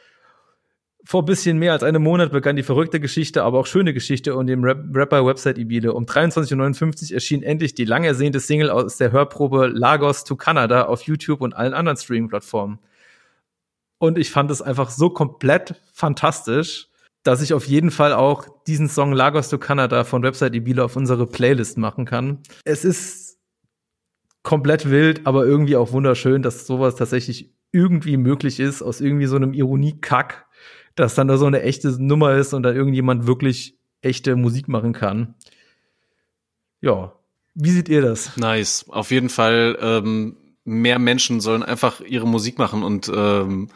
[1.04, 4.46] vor bisschen mehr als einem Monat begann die verrückte Geschichte, aber auch schöne Geschichte und
[4.46, 5.94] dem Rap Rapper Website Ibile.
[5.94, 10.84] Um 23.59 Uhr erschien endlich die lang ersehnte Single aus der Hörprobe Lagos to Canada
[10.84, 12.78] auf YouTube und allen anderen Streaming-Plattformen.
[13.98, 16.88] Und ich fand es einfach so komplett fantastisch,
[17.24, 20.96] dass ich auf jeden Fall auch diesen Song Lagos to Canada von Website Ibile auf
[20.96, 22.38] unsere Playlist machen kann.
[22.64, 23.38] Es ist
[24.42, 29.36] komplett wild, aber irgendwie auch wunderschön, dass sowas tatsächlich irgendwie möglich ist, aus irgendwie so
[29.36, 30.46] einem Ironie-Kack
[30.94, 34.92] dass dann da so eine echte Nummer ist und da irgendjemand wirklich echte Musik machen
[34.92, 35.34] kann.
[36.80, 37.12] Ja,
[37.54, 38.36] wie seht ihr das?
[38.36, 39.78] Nice, auf jeden Fall.
[39.80, 43.68] Ähm, mehr Menschen sollen einfach ihre Musik machen und ähm,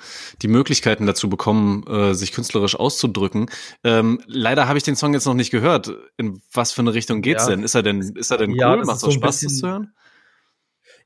[0.42, 3.50] die Möglichkeiten dazu bekommen, äh, sich künstlerisch auszudrücken.
[3.82, 5.92] Ähm, leider habe ich den Song jetzt noch nicht gehört.
[6.16, 7.50] In was für eine Richtung geht's ja.
[7.50, 7.64] denn?
[7.64, 8.84] Ist er denn, ist er denn ja, cool?
[8.84, 9.92] Macht es so Spaß, das zu hören?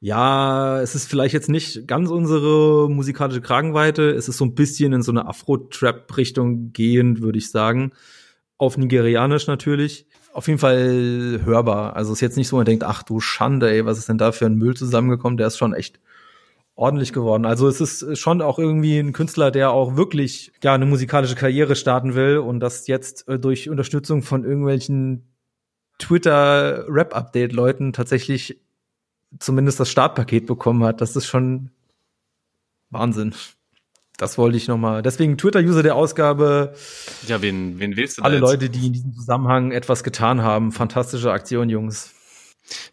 [0.03, 4.11] Ja, es ist vielleicht jetzt nicht ganz unsere musikalische Kragenweite.
[4.11, 7.93] Es ist so ein bisschen in so eine Afro-Trap-Richtung gehend, würde ich sagen.
[8.57, 10.07] Auf Nigerianisch natürlich.
[10.33, 11.97] Auf jeden Fall hörbar.
[11.97, 14.17] Also es ist jetzt nicht so, man denkt, ach du Schande, ey, was ist denn
[14.17, 15.37] da für ein Müll zusammengekommen?
[15.37, 16.01] Der ist schon echt
[16.77, 17.45] ordentlich geworden.
[17.45, 21.77] Also es ist schon auch irgendwie ein Künstler, der auch wirklich ja eine musikalische Karriere
[21.77, 25.27] starten will und das jetzt äh, durch Unterstützung von irgendwelchen
[25.99, 28.63] Twitter Rap Update Leuten tatsächlich
[29.39, 31.01] zumindest das Startpaket bekommen hat.
[31.01, 31.71] Das ist schon
[32.91, 33.35] Wahnsinn.
[34.17, 35.01] Das wollte ich nochmal.
[35.03, 36.75] Deswegen Twitter-User der Ausgabe.
[37.27, 40.73] Ja, wen, wen willst du Alle Leute, die in diesem Zusammenhang etwas getan haben.
[40.73, 42.11] Fantastische Aktion, Jungs.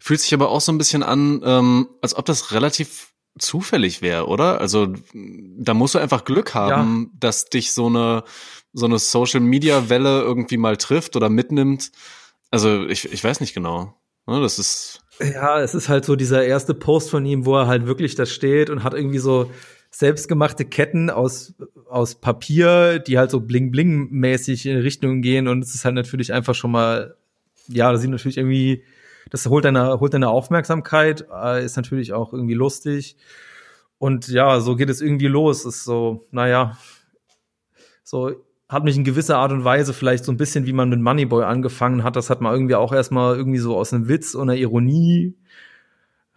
[0.00, 4.26] Fühlt sich aber auch so ein bisschen an, ähm, als ob das relativ zufällig wäre,
[4.26, 4.60] oder?
[4.60, 7.18] Also da musst du einfach Glück haben, ja.
[7.20, 8.24] dass dich so eine
[8.72, 11.92] so eine Social Media Welle irgendwie mal trifft oder mitnimmt.
[12.50, 13.94] Also ich, ich weiß nicht genau.
[14.26, 17.66] Ne, das ist ja, es ist halt so dieser erste Post von ihm, wo er
[17.66, 19.50] halt wirklich da steht und hat irgendwie so
[19.90, 21.54] selbstgemachte Ketten aus,
[21.88, 26.54] aus Papier, die halt so bling-bling-mäßig in Richtung gehen und es ist halt natürlich einfach
[26.54, 27.16] schon mal,
[27.68, 28.84] ja, das sieht natürlich irgendwie,
[29.30, 33.16] das holt deine, holt deine Aufmerksamkeit, äh, ist natürlich auch irgendwie lustig.
[33.98, 36.78] Und ja, so geht es irgendwie los, ist so, naja,
[38.04, 38.36] so
[38.68, 41.44] hat mich in gewisser Art und Weise vielleicht so ein bisschen, wie man mit Moneyboy
[41.44, 44.58] angefangen hat, das hat man irgendwie auch erstmal irgendwie so aus einem Witz und einer
[44.58, 45.36] Ironie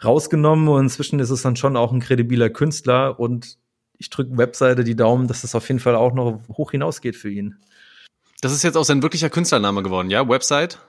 [0.04, 3.58] rausgenommen und inzwischen ist es dann schon auch ein kredibiler Künstler und
[3.98, 7.30] ich drücke Webseite die Daumen, dass das auf jeden Fall auch noch hoch hinausgeht für
[7.30, 7.58] ihn.
[8.42, 10.28] Das ist jetzt auch sein wirklicher Künstlername geworden, ja?
[10.28, 10.80] Website?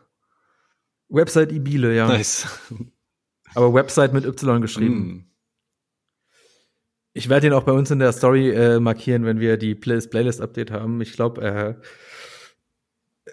[1.11, 2.07] Website Ibile, ja.
[2.07, 2.47] Nice.
[3.55, 4.97] Aber Website mit Y geschrieben.
[4.97, 5.32] Mm.
[7.15, 10.01] Ich werde ihn auch bei uns in der Story äh, markieren, wenn wir die Play
[10.01, 11.01] Playlist-Update haben.
[11.01, 11.81] Ich glaube, er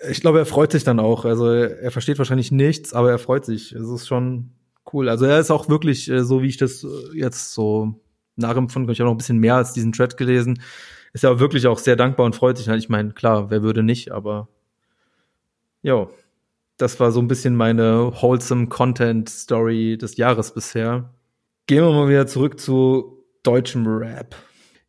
[0.08, 1.26] ich glaube, er freut sich dann auch.
[1.26, 3.72] Also er versteht wahrscheinlich nichts, aber er freut sich.
[3.72, 4.52] Es ist schon
[4.94, 5.10] cool.
[5.10, 7.96] Also er ist auch wirklich, äh, so wie ich das äh, jetzt so
[8.36, 10.62] nachempfunden habe, ich habe noch ein bisschen mehr als diesen Thread gelesen,
[11.14, 12.68] ist ja wirklich auch sehr dankbar und freut sich.
[12.68, 14.48] Ich meine, klar, wer würde nicht, aber
[15.82, 16.08] ja,
[16.78, 21.14] das war so ein bisschen meine wholesome Content Story des Jahres bisher.
[21.68, 24.36] Gehen wir mal wieder zurück zu deutschem Rap.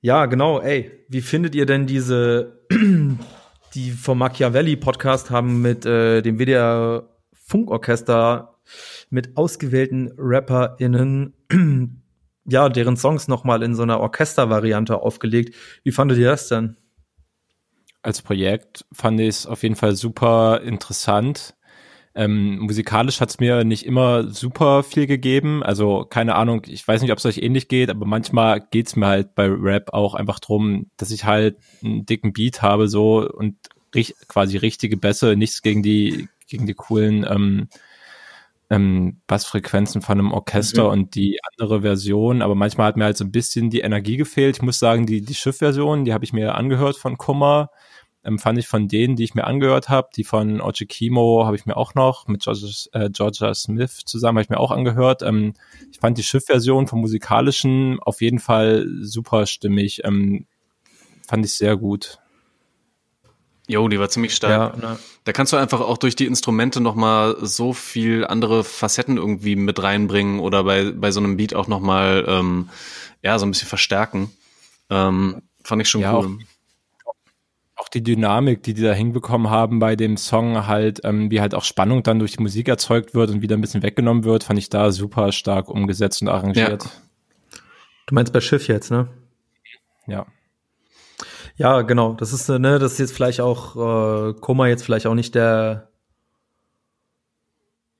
[0.01, 2.64] Ja, genau, ey, wie findet ihr denn diese,
[3.74, 8.57] die vom Machiavelli Podcast haben mit äh, dem WDR Funkorchester
[9.11, 11.34] mit ausgewählten RapperInnen
[12.46, 15.55] ja, deren Songs nochmal in so einer Orchestervariante aufgelegt.
[15.82, 16.76] Wie fandet ihr das denn?
[18.03, 21.55] Als Projekt fand ich es auf jeden Fall super interessant.
[22.14, 25.62] Ähm, musikalisch hat es mir nicht immer super viel gegeben.
[25.62, 28.96] Also keine Ahnung, ich weiß nicht, ob es euch ähnlich geht, aber manchmal geht es
[28.96, 33.28] mir halt bei Rap auch einfach drum, dass ich halt einen dicken Beat habe so
[33.30, 33.56] und
[33.94, 37.68] ri quasi richtige Bässe, nichts gegen die gegen die coolen ähm,
[38.70, 40.90] ähm, Bassfrequenzen von einem Orchester mhm.
[40.90, 44.56] und die andere Version, aber manchmal hat mir halt so ein bisschen die Energie gefehlt.
[44.56, 47.70] Ich muss sagen, die, die Schiff-Version, die habe ich mir angehört von Kummer,
[48.24, 51.56] ähm, fand ich von denen, die ich mir angehört habe, die von Ochi Kimo habe
[51.56, 55.22] ich mir auch noch, mit Georgia, äh, Georgia Smith zusammen habe ich mir auch angehört.
[55.22, 55.54] Ähm,
[55.90, 60.46] ich fand die Schiff-Version vom Musikalischen auf jeden Fall super stimmig, ähm,
[61.26, 62.18] fand ich sehr gut.
[63.68, 64.82] Jo, die war ziemlich stark.
[64.82, 69.54] Ja, da kannst du einfach auch durch die Instrumente nochmal so viel andere Facetten irgendwie
[69.54, 72.68] mit reinbringen oder bei, bei so einem Beat auch nochmal, ähm,
[73.22, 74.32] ja, so ein bisschen verstärken.
[74.90, 76.26] Ähm, fand ich schon ja, cool.
[76.26, 76.59] Auch,
[77.95, 81.64] die Dynamik, die die da hinbekommen haben bei dem Song halt, ähm, wie halt auch
[81.64, 84.70] Spannung dann durch die Musik erzeugt wird und wieder ein bisschen weggenommen wird, fand ich
[84.70, 86.84] da super stark umgesetzt und arrangiert.
[86.84, 86.91] Ja.
[88.07, 89.09] Du meinst bei Schiff jetzt, ne?
[90.07, 90.26] Ja.
[91.57, 92.14] Ja, genau.
[92.14, 95.91] Das ist, ne, das ist jetzt vielleicht auch, äh, Koma jetzt vielleicht auch nicht der,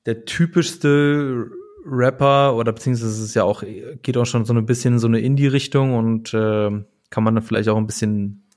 [0.05, 1.51] der typischste
[1.85, 3.63] Rapper oder beziehungsweise es ist ja auch,
[4.01, 6.71] geht auch schon so ein bisschen in so eine Indie-Richtung und äh,
[7.09, 8.47] kann man dann vielleicht auch ein bisschen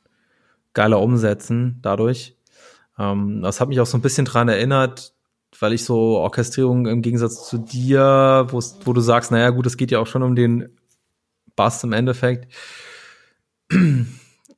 [0.74, 2.36] geiler umsetzen dadurch.
[2.98, 5.14] Ähm, das hat mich auch so ein bisschen dran erinnert,
[5.58, 9.90] weil ich so Orchestrierung im Gegensatz zu dir, wo du sagst, naja gut, es geht
[9.90, 10.68] ja auch schon um den
[11.56, 12.52] Bass im Endeffekt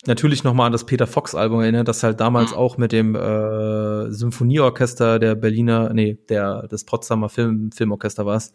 [0.07, 2.57] natürlich nochmal an das Peter Fox-Album erinnert, das halt damals mhm.
[2.57, 8.53] auch mit dem äh, Symphonieorchester der Berliner, nee, der des Potsdamer Film, Filmorchester war es,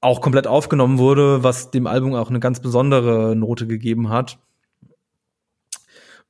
[0.00, 4.38] auch komplett aufgenommen wurde, was dem Album auch eine ganz besondere Note gegeben hat.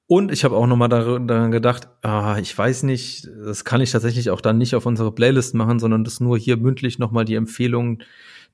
[0.09, 4.31] Und ich habe auch nochmal daran gedacht, ah, ich weiß nicht, das kann ich tatsächlich
[4.31, 7.99] auch dann nicht auf unsere Playlist machen, sondern das nur hier mündlich nochmal die Empfehlung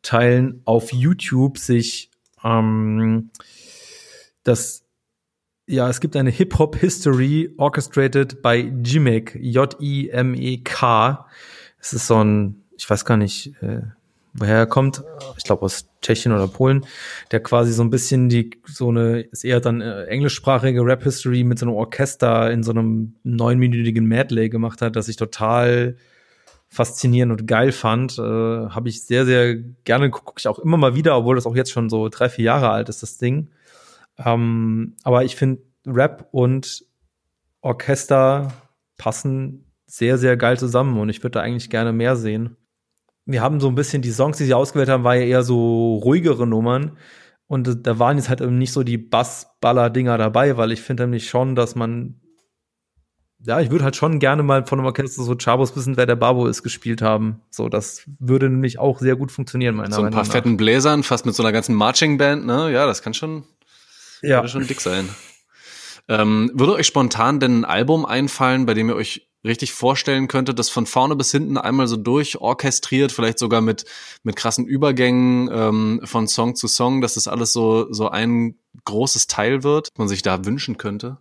[0.03, 2.11] teilen, auf YouTube sich
[2.43, 3.31] ähm,
[4.43, 4.85] das
[5.67, 11.27] ja, es gibt eine Hip-Hop History orchestrated by Jimek, J-I-M-E-K.
[11.81, 13.81] Es ist so ein, ich weiß gar nicht, äh,
[14.35, 15.03] woher er kommt.
[15.39, 16.85] Ich glaube aus Tschechien oder Polen,
[17.30, 21.59] der quasi so ein bisschen die, so eine, ist eher dann äh, englischsprachige Rap-History mit
[21.59, 25.97] so einem Orchester in so einem neunminütigen Medley gemacht hat, das ich total
[26.68, 28.18] faszinierend und geil fand.
[28.18, 29.55] Äh, Habe ich sehr, sehr
[29.85, 32.47] gerne, gucke ich auch immer mal wieder, obwohl das auch jetzt schon so drei, vier
[32.47, 33.51] Jahre alt ist, das Ding.
[34.18, 36.85] Ähm, aber ich finde, Rap und
[37.61, 38.53] Orchester
[38.97, 42.57] passen sehr, sehr geil zusammen und ich würde da eigentlich gerne mehr sehen.
[43.27, 45.97] Wir haben so ein bisschen die Songs, die sie ausgewählt haben, war ja eher so
[45.97, 46.99] ruhigere Nummern.
[47.47, 51.29] Und da waren jetzt halt eben nicht so die Bass-Baller-Dinger dabei, weil ich finde nämlich
[51.29, 52.20] schon, dass man
[53.47, 56.16] ja, ich würde halt schon gerne mal von einem Orchester so Chabos wissen, wer der
[56.16, 57.43] Babo ist, gespielt haben.
[57.51, 60.12] So, das würde nämlich auch sehr gut funktionieren, meiner Meinung nach.
[60.12, 62.72] So ein paar fetten Bläsern, fast mit so einer ganzen Marching-Band, ne?
[62.72, 63.45] Ja, das kann schon,
[64.22, 64.47] ja.
[64.49, 65.11] Schon dick sein.
[66.09, 70.59] Ähm, würde euch spontan denn ein Album einfallen, bei dem ihr euch richtig vorstellen könntet,
[70.59, 73.85] das von vorne bis hinten einmal so durchorchestriert, vielleicht sogar mit,
[74.23, 79.27] mit krassen Übergängen ähm, von Song zu Song, dass das alles so, so ein großes
[79.27, 81.19] Teil wird, man sich da wünschen könnte?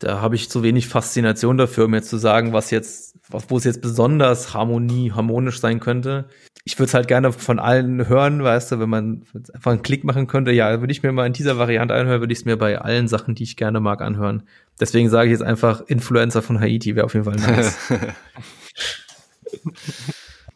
[0.00, 3.58] Da habe ich zu wenig Faszination dafür, um jetzt zu sagen, was jetzt, was, wo
[3.58, 6.28] es jetzt besonders Harmonie, harmonisch sein könnte
[6.64, 9.24] ich würde es halt gerne von allen hören, weißt du, wenn man
[9.54, 12.32] einfach einen Klick machen könnte, ja, würde ich mir mal in dieser Variante anhören, würde
[12.32, 14.42] ich es mir bei allen Sachen, die ich gerne mag, anhören.
[14.78, 17.78] Deswegen sage ich jetzt einfach, Influencer von Haiti wäre auf jeden Fall nice.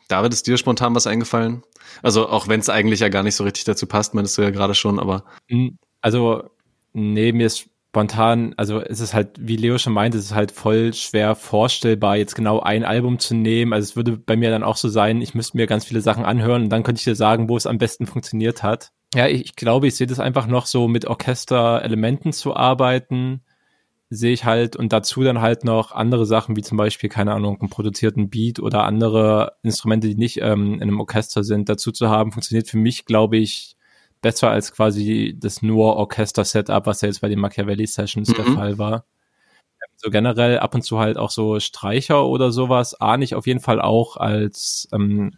[0.09, 1.63] David, ist dir spontan was eingefallen?
[2.03, 4.51] Also auch wenn es eigentlich ja gar nicht so richtig dazu passt, meinst du ja
[4.51, 5.25] gerade schon, aber.
[5.49, 6.51] Hm, also,
[6.93, 10.51] nee, mir ist spontan, also es ist halt, wie Leo schon meinte, es ist halt
[10.51, 13.73] voll schwer vorstellbar, jetzt genau ein Album zu nehmen.
[13.73, 16.25] Also es würde bei mir dann auch so sein, ich müsste mir ganz viele Sachen
[16.25, 18.91] anhören und dann könnte ich dir sagen, wo es am besten funktioniert hat.
[19.15, 23.43] Ja, ich, ich glaube, ich sehe das einfach noch so mit Orchesterelementen zu arbeiten,
[24.11, 27.61] sehe ich halt und dazu dann halt noch andere Sachen wie zum Beispiel, keine Ahnung,
[27.61, 32.09] einen produzierten Beat oder andere Instrumente, die nicht ähm, in einem Orchester sind, dazu zu
[32.09, 33.74] haben, funktioniert für mich, glaube ich,
[34.25, 38.35] besser als quasi das nur Orchester-Setup, was ja jetzt bei den Machiavelli-Sessions mhm.
[38.35, 39.05] der Fall war.
[39.97, 43.61] So generell ab und zu halt auch so Streicher oder sowas, ahne ich auf jeden
[43.61, 45.37] Fall auch als ähm,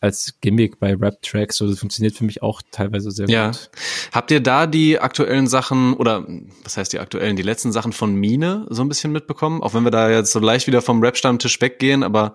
[0.00, 1.58] als Gimmick bei Rap-Tracks.
[1.58, 3.48] So, das funktioniert für mich auch teilweise sehr ja.
[3.48, 3.70] gut.
[4.10, 6.26] Habt ihr da die aktuellen Sachen oder
[6.64, 9.62] was heißt die aktuellen, die letzten Sachen von Mine so ein bisschen mitbekommen?
[9.62, 12.34] Auch wenn wir da jetzt so leicht wieder vom Rap-Stammtisch weggehen, aber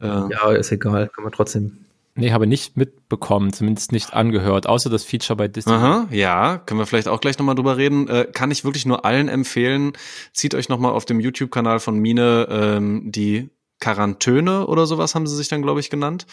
[0.00, 1.84] äh Ja, ist egal, kann man trotzdem.
[2.14, 5.72] Nee, habe nicht mitbekommen, zumindest nicht angehört, außer das Feature bei Disney.
[5.72, 8.06] Aha, ja, können wir vielleicht auch gleich nochmal drüber reden.
[8.08, 9.92] Äh, kann ich wirklich nur allen empfehlen.
[10.34, 13.50] Zieht euch nochmal auf dem YouTube-Kanal von Mine ähm, die
[13.82, 16.26] Quarantäne oder sowas haben sie sich dann, glaube ich, genannt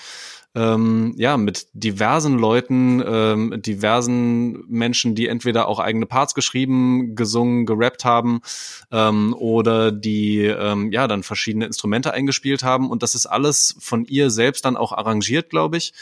[0.56, 7.66] ähm, ja, mit diversen Leuten, ähm, diversen Menschen, die entweder auch eigene Parts geschrieben, gesungen,
[7.66, 8.41] gerappt haben
[8.91, 12.89] ähm, oder die ähm, ja dann verschiedene Instrumente eingespielt haben.
[12.89, 15.93] Und das ist alles von ihr selbst dann auch arrangiert, glaube ich.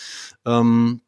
[0.45, 1.01] Ähm,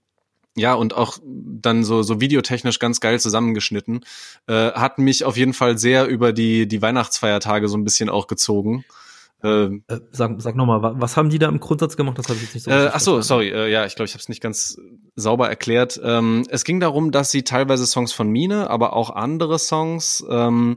[0.56, 4.04] ja, und auch dann so, so videotechnisch ganz geil zusammengeschnitten.
[4.48, 8.28] Äh, hat mich auf jeden Fall sehr über die, die Weihnachtsfeiertage so ein bisschen auch
[8.28, 8.84] gezogen.
[9.42, 12.18] Ähm, äh, sag sag nochmal, was haben die da im Grundsatz gemacht?
[12.18, 12.72] Das habe ich jetzt nicht so.
[12.72, 14.78] Äh, ach so, sorry, äh, ja, ich glaube, ich habe es nicht ganz
[15.16, 16.00] sauber erklärt.
[16.04, 20.76] Ähm, es ging darum, dass sie teilweise Songs von Mine, aber auch andere Songs ähm,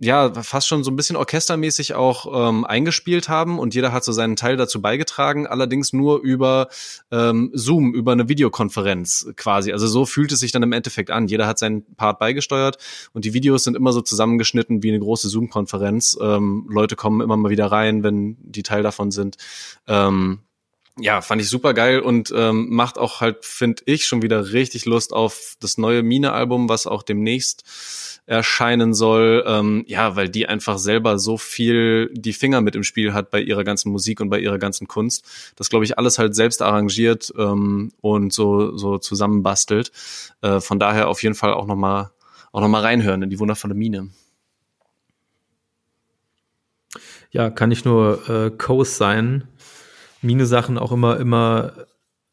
[0.00, 4.12] ja fast schon so ein bisschen orchestermäßig auch ähm, eingespielt haben und jeder hat so
[4.12, 6.68] seinen Teil dazu beigetragen, allerdings nur über
[7.10, 9.72] ähm, Zoom, über eine Videokonferenz quasi.
[9.72, 11.26] Also so fühlt es sich dann im Endeffekt an.
[11.26, 12.78] Jeder hat seinen Part beigesteuert
[13.12, 16.16] und die Videos sind immer so zusammengeschnitten wie eine große Zoom-Konferenz.
[16.20, 19.36] Ähm, Leute kommen immer mal wieder rein, wenn die Teil davon sind.
[19.88, 20.40] Ähm,
[21.00, 24.84] ja, fand ich super geil und ähm, macht auch halt, finde ich, schon wieder richtig
[24.84, 27.64] Lust auf das neue Mine-Album, was auch demnächst
[28.26, 29.44] erscheinen soll.
[29.46, 33.40] Ähm, ja, weil die einfach selber so viel die Finger mit im Spiel hat bei
[33.40, 35.24] ihrer ganzen Musik und bei ihrer ganzen Kunst.
[35.56, 39.92] Das glaube ich alles halt selbst arrangiert ähm, und so so zusammenbastelt.
[40.42, 42.12] Äh, von daher auf jeden Fall auch noch mal
[42.52, 44.10] auch noch reinhören in die wundervolle Mine.
[47.30, 49.48] Ja, kann ich nur äh, Coast sein.
[50.22, 51.72] Mine-Sachen auch immer, immer,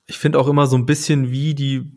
[0.05, 1.91] ich finde auch immer so ein bisschen wie die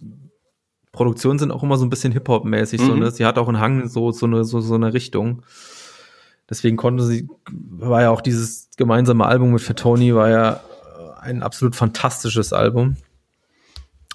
[0.93, 2.87] Produktionen sind auch immer so ein bisschen Hip-Hop-mäßig, mhm.
[2.87, 3.11] so, ne?
[3.11, 5.43] Sie hat auch einen Hang, so, so eine, so, so eine Richtung.
[6.51, 10.61] Deswegen konnte sie, war ja auch dieses gemeinsame Album mit Fatoni, war ja
[11.21, 12.97] ein absolut fantastisches Album.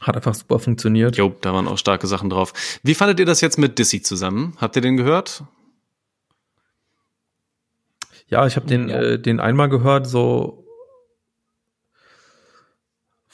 [0.02, 1.16] Hat einfach super funktioniert.
[1.16, 2.54] Jo, da waren auch starke Sachen drauf.
[2.84, 4.58] Wie fandet ihr das jetzt mit Dissy zusammen?
[4.58, 5.44] Habt ihr den gehört?
[8.28, 9.00] Ja, ich habe den, ja.
[9.00, 10.63] äh, den einmal gehört, so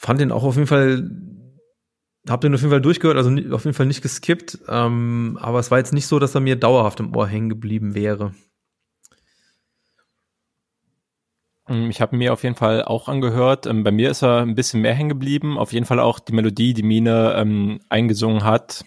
[0.00, 1.10] fand den auch auf jeden Fall
[2.28, 5.70] hab den auf jeden Fall durchgehört, also auf jeden Fall nicht geskippt, ähm, aber es
[5.70, 8.34] war jetzt nicht so, dass er mir dauerhaft im Ohr hängen geblieben wäre.
[11.68, 13.66] Ähm, ich habe mir auf jeden Fall auch angehört.
[13.66, 15.58] Ähm, bei mir ist er ein bisschen mehr hängen geblieben.
[15.58, 18.84] Auf jeden Fall auch die Melodie, die Mine ähm, eingesungen hat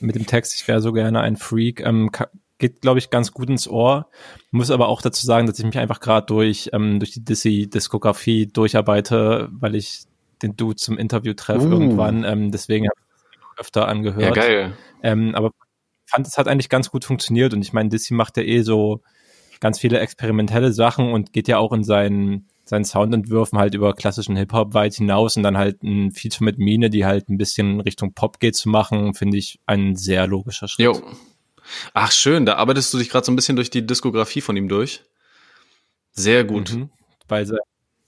[0.00, 0.54] mit dem Text.
[0.54, 1.80] Ich wäre so gerne ein Freak.
[1.80, 2.10] Ähm,
[2.58, 4.08] geht, glaube ich, ganz gut ins Ohr.
[4.50, 8.46] Muss aber auch dazu sagen, dass ich mich einfach gerade durch ähm, durch die Dizzy-Diskografie
[8.46, 10.06] durcharbeite, weil ich
[10.42, 11.72] den Dude zum Interview treffe uh.
[11.72, 12.24] irgendwann.
[12.24, 14.22] Ähm, deswegen habe ich es öfter angehört.
[14.22, 14.76] Ja, geil.
[15.02, 15.50] Ähm, aber
[16.06, 19.02] fand, es hat eigentlich ganz gut funktioniert und ich meine, Dizzy macht ja eh so
[19.60, 24.36] ganz viele experimentelle Sachen und geht ja auch in seinen, seinen Soundentwürfen halt über klassischen
[24.36, 28.12] Hip-Hop weit hinaus und dann halt ein Feature mit Mine, die halt ein bisschen Richtung
[28.14, 30.84] Pop geht zu machen, finde ich ein sehr logischer Schritt.
[30.84, 31.02] Jo.
[31.94, 34.68] Ach schön, da arbeitest du dich gerade so ein bisschen durch die Diskografie von ihm
[34.68, 35.02] durch.
[36.12, 36.74] Sehr gut.
[36.74, 36.90] Mhm.
[37.26, 37.46] Bei,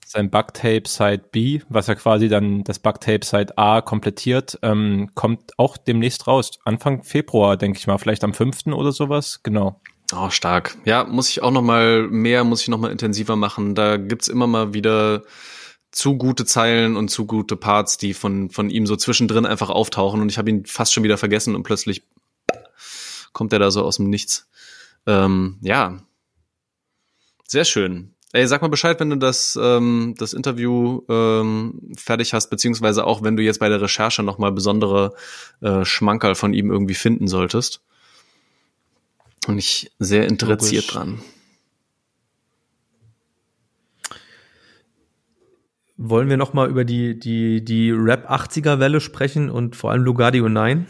[0.07, 5.57] sein Bugtape Side B, was ja quasi dann das Bugtape Side A komplettiert, ähm, kommt
[5.57, 6.51] auch demnächst raus.
[6.63, 8.67] Anfang Februar, denke ich mal, vielleicht am 5.
[8.67, 9.81] oder sowas, genau.
[10.15, 10.77] Oh, stark.
[10.85, 13.75] Ja, muss ich auch noch mal mehr, muss ich noch mal intensiver machen.
[13.75, 15.23] Da gibt's immer mal wieder
[15.91, 20.21] zu gute Zeilen und zu gute Parts, die von, von ihm so zwischendrin einfach auftauchen
[20.21, 22.03] und ich habe ihn fast schon wieder vergessen und plötzlich
[23.33, 24.49] kommt er da so aus dem Nichts.
[25.05, 25.99] Ähm, ja,
[27.47, 28.13] sehr schön.
[28.33, 33.23] Ey, sag mal Bescheid, wenn du das, ähm, das Interview ähm, fertig hast, beziehungsweise auch
[33.23, 35.13] wenn du jetzt bei der Recherche nochmal besondere
[35.61, 37.81] äh, Schmankerl von ihm irgendwie finden solltest.
[39.47, 40.93] Und ich sehr interessiert Logisch.
[40.93, 41.21] dran.
[45.95, 50.49] Wollen wir nochmal über die, die, die Rap 80er Welle sprechen und vor allem Lugardio
[50.49, 50.85] 9?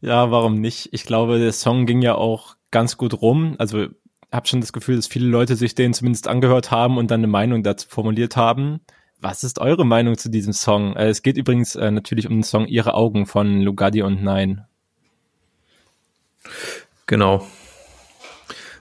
[0.00, 0.90] Ja, warum nicht?
[0.92, 3.56] Ich glaube, der Song ging ja auch ganz gut rum.
[3.58, 3.88] Also
[4.34, 7.28] habe schon das Gefühl, dass viele Leute sich den zumindest angehört haben und dann eine
[7.28, 8.80] Meinung dazu formuliert haben.
[9.20, 10.96] Was ist eure Meinung zu diesem Song?
[10.96, 14.66] Äh, es geht übrigens äh, natürlich um den Song Ihre Augen von Lugadi und Nein.
[17.06, 17.46] Genau.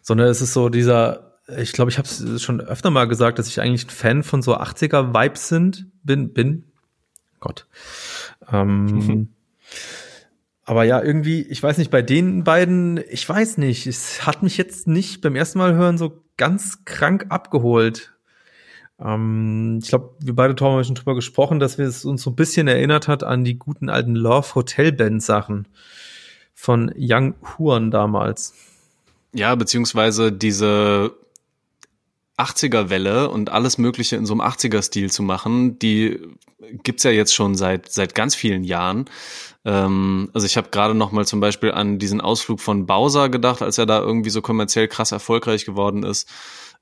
[0.01, 3.47] Sondern es ist so dieser, ich glaube, ich habe es schon öfter mal gesagt, dass
[3.47, 6.65] ich eigentlich ein Fan von so 80er-Vibes sind, bin, bin.
[7.39, 7.67] Gott.
[8.51, 9.29] Ähm,
[10.65, 14.57] aber ja, irgendwie, ich weiß nicht, bei den beiden, ich weiß nicht, es hat mich
[14.57, 18.13] jetzt nicht beim ersten Mal hören so ganz krank abgeholt.
[18.99, 22.29] Ähm, ich glaube, wir beide Tom haben schon drüber gesprochen, dass wir es uns so
[22.29, 25.67] ein bisschen erinnert hat an die guten alten Love Hotel Band Sachen
[26.53, 28.53] von Young Huan damals.
[29.33, 31.11] Ja, beziehungsweise diese
[32.37, 36.19] 80er-Welle und alles Mögliche in so einem 80er-Stil zu machen, die
[36.83, 39.05] gibt's ja jetzt schon seit, seit ganz vielen Jahren.
[39.65, 43.61] Ähm, also ich habe gerade noch mal zum Beispiel an diesen Ausflug von Bowser gedacht,
[43.61, 46.29] als er da irgendwie so kommerziell krass erfolgreich geworden ist.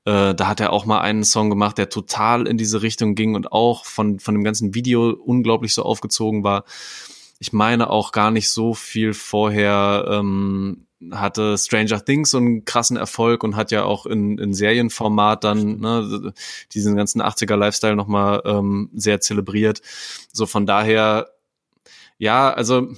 [0.04, 3.34] Äh, da hat er auch mal einen Song gemacht, der total in diese Richtung ging
[3.34, 6.64] und auch von, von dem ganzen Video unglaublich so aufgezogen war.
[7.38, 12.96] Ich meine auch gar nicht so viel vorher ähm, hatte Stranger Things so einen krassen
[12.96, 16.32] Erfolg und hat ja auch in, in Serienformat dann ne,
[16.72, 19.80] diesen ganzen 80er Lifestyle nochmal ähm, sehr zelebriert.
[20.32, 21.28] So von daher,
[22.18, 22.88] ja, also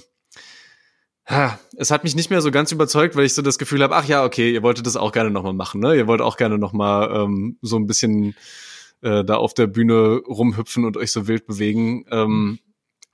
[1.75, 4.05] es hat mich nicht mehr so ganz überzeugt, weil ich so das Gefühl habe, ach
[4.05, 5.95] ja, okay, ihr wolltet das auch gerne nochmal machen, ne?
[5.95, 8.35] Ihr wollt auch gerne nochmal ähm, so ein bisschen
[9.01, 12.05] äh, da auf der Bühne rumhüpfen und euch so wild bewegen.
[12.11, 12.59] Ähm,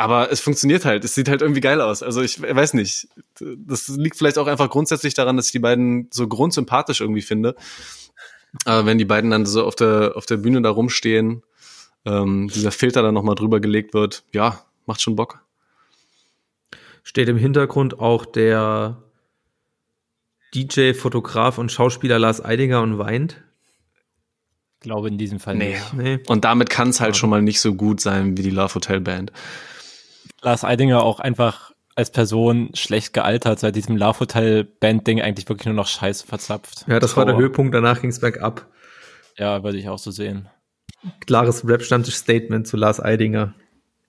[0.02, 1.06] aber es funktioniert halt.
[1.06, 2.02] Es sieht halt irgendwie geil aus.
[2.02, 3.08] Also ich weiß nicht.
[3.40, 7.56] Das liegt vielleicht auch einfach grundsätzlich daran, dass ich die beiden so grundsympathisch irgendwie finde.
[8.66, 11.44] Aber wenn die beiden dann so auf der, auf der Bühne da rumstehen,
[12.06, 15.46] ähm, dieser Filter dann nochmal drüber gelegt wird, ja, macht schon Bock.
[17.04, 19.04] Steht im Hintergrund auch der
[20.56, 23.44] DJ, Fotograf und Schauspieler Lars Eidinger und weint?
[24.80, 25.74] Ich glaube in diesem Fall nee.
[25.74, 25.94] nicht.
[25.94, 26.20] Nee.
[26.28, 29.00] Und damit kann es halt schon mal nicht so gut sein wie die Love Hotel
[29.00, 29.32] Band.
[30.42, 35.48] Lars Eidinger auch einfach als Person schlecht gealtert, seit diesem Love Hotel Band Ding eigentlich
[35.50, 36.86] wirklich nur noch Scheiße verzapft.
[36.88, 37.26] Ja, das Trauer.
[37.26, 38.68] war der Höhepunkt, danach ging es bergab.
[39.38, 40.50] Ja, würde ich auch so sehen.
[41.26, 43.54] Klares Rap-Statement zu Lars Eidinger.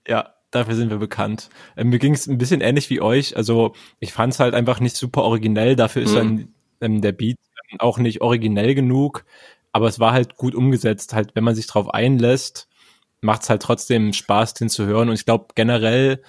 [0.07, 1.49] Ja, dafür sind wir bekannt.
[1.75, 3.35] Ähm, mir ging es ein bisschen ähnlich wie euch.
[3.35, 5.75] Also ich fand es halt einfach nicht super originell.
[5.75, 6.15] Dafür ist mhm.
[6.15, 6.47] dann
[6.81, 7.37] ähm, der Beat
[7.79, 9.25] auch nicht originell genug.
[9.71, 11.13] Aber es war halt gut umgesetzt.
[11.13, 12.67] Halt, wenn man sich drauf einlässt,
[13.23, 15.09] macht es halt trotzdem Spaß, den zu hören.
[15.09, 16.21] Und ich glaube, generell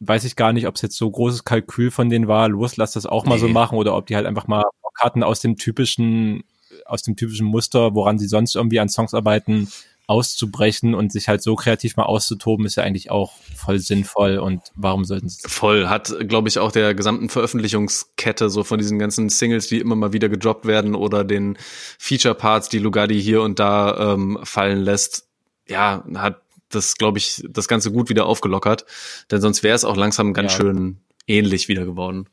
[0.00, 2.92] weiß ich gar nicht, ob es jetzt so großes Kalkül von denen war, los, lass
[2.92, 3.40] das auch mal nee.
[3.40, 4.64] so machen, oder ob die halt einfach mal
[4.98, 6.44] Karten aus dem typischen,
[6.84, 9.68] aus dem typischen Muster, woran sie sonst irgendwie an Songs arbeiten,
[10.08, 14.62] auszubrechen und sich halt so kreativ mal auszutoben, ist ja eigentlich auch voll sinnvoll und
[14.74, 19.28] warum sollten sie Voll, hat, glaube ich, auch der gesamten Veröffentlichungskette so von diesen ganzen
[19.28, 21.58] Singles, die immer mal wieder gedroppt werden oder den
[21.98, 25.27] Feature-Parts, die Lugardi hier und da ähm, fallen lässt,
[25.68, 26.40] ja, hat
[26.70, 28.84] das, glaube ich, das Ganze gut wieder aufgelockert.
[29.30, 30.58] Denn sonst wäre es auch langsam ganz ja.
[30.58, 32.28] schön ähnlich wieder geworden.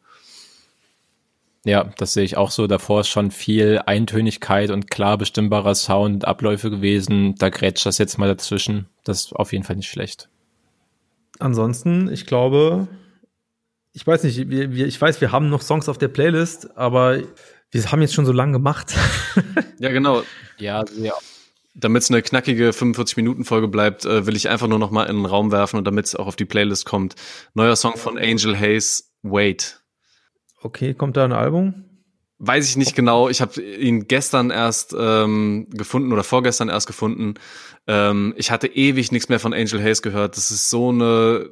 [1.63, 2.67] Ja, das sehe ich auch so.
[2.67, 7.35] Davor ist schon viel Eintönigkeit und klar bestimmbarer Sound, Abläufe gewesen.
[7.35, 8.87] Da grätscht das jetzt mal dazwischen.
[9.03, 10.29] Das ist auf jeden Fall nicht schlecht.
[11.39, 12.87] Ansonsten, ich glaube,
[13.93, 17.19] ich weiß nicht, wir, wir, ich weiß, wir haben noch Songs auf der Playlist, aber
[17.71, 18.93] wir haben jetzt schon so lange gemacht.
[19.79, 20.21] ja, genau.
[20.59, 21.15] Ja, sehr
[21.75, 25.25] damit es eine knackige 45-Minuten-Folge bleibt, äh, will ich einfach nur noch mal in den
[25.25, 27.15] Raum werfen und damit es auch auf die Playlist kommt.
[27.53, 29.81] Neuer Song von Angel Hayes, Wait.
[30.61, 31.85] Okay, kommt da ein Album?
[32.37, 33.29] Weiß ich nicht genau.
[33.29, 37.35] Ich habe ihn gestern erst ähm, gefunden oder vorgestern erst gefunden.
[37.87, 40.37] Ähm, ich hatte ewig nichts mehr von Angel Hayes gehört.
[40.37, 41.49] Das ist so eine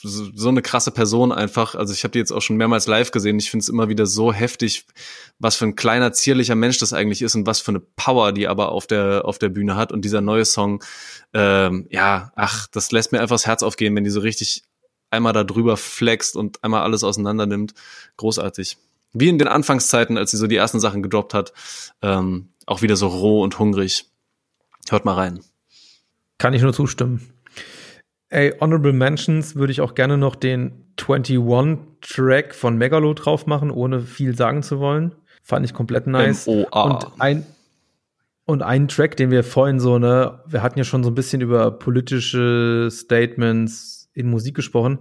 [0.00, 1.74] so eine krasse Person einfach.
[1.74, 3.38] Also ich habe die jetzt auch schon mehrmals live gesehen.
[3.38, 4.86] Ich finde es immer wieder so heftig,
[5.38, 8.48] was für ein kleiner zierlicher Mensch das eigentlich ist und was für eine Power die
[8.48, 9.92] aber auf der auf der Bühne hat.
[9.92, 10.82] Und dieser neue Song,
[11.32, 14.64] ähm, ja, ach, das lässt mir einfach das Herz aufgehen, wenn die so richtig
[15.10, 17.74] einmal da drüber flext und einmal alles auseinander nimmt.
[18.16, 18.76] Großartig.
[19.12, 21.52] Wie in den Anfangszeiten, als sie so die ersten Sachen gedroppt hat,
[22.02, 24.06] ähm, auch wieder so roh und hungrig.
[24.88, 25.40] Hört mal rein.
[26.38, 27.33] Kann ich nur zustimmen.
[28.34, 34.00] Ey, Honorable Mentions würde ich auch gerne noch den 21-Track von Megalo drauf machen, ohne
[34.00, 35.14] viel sagen zu wollen.
[35.44, 36.48] Fand ich komplett nice.
[36.48, 36.82] M-O-A.
[36.82, 37.46] Und ein,
[38.44, 41.42] und ein Track, den wir vorhin so, ne, wir hatten ja schon so ein bisschen
[41.42, 44.98] über politische Statements in Musik gesprochen.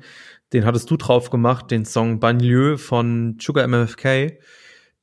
[0.53, 4.38] Den hattest du drauf gemacht, den Song Banlieue von Sugar MFK.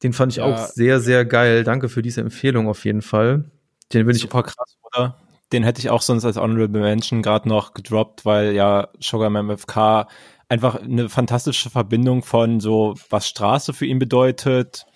[0.05, 0.45] Den fand ich ja.
[0.45, 1.65] auch sehr, sehr geil.
[1.65, 3.51] Danke für diese Empfehlung auf jeden Fall.
[3.93, 4.23] Den will ich.
[4.23, 5.20] Super krass, oder?
[5.53, 10.07] Den hätte ich auch sonst als Honorable Mention gerade noch gedroppt, weil ja Sugar MFK
[10.49, 14.87] einfach eine fantastische Verbindung von so, was Straße für ihn bedeutet,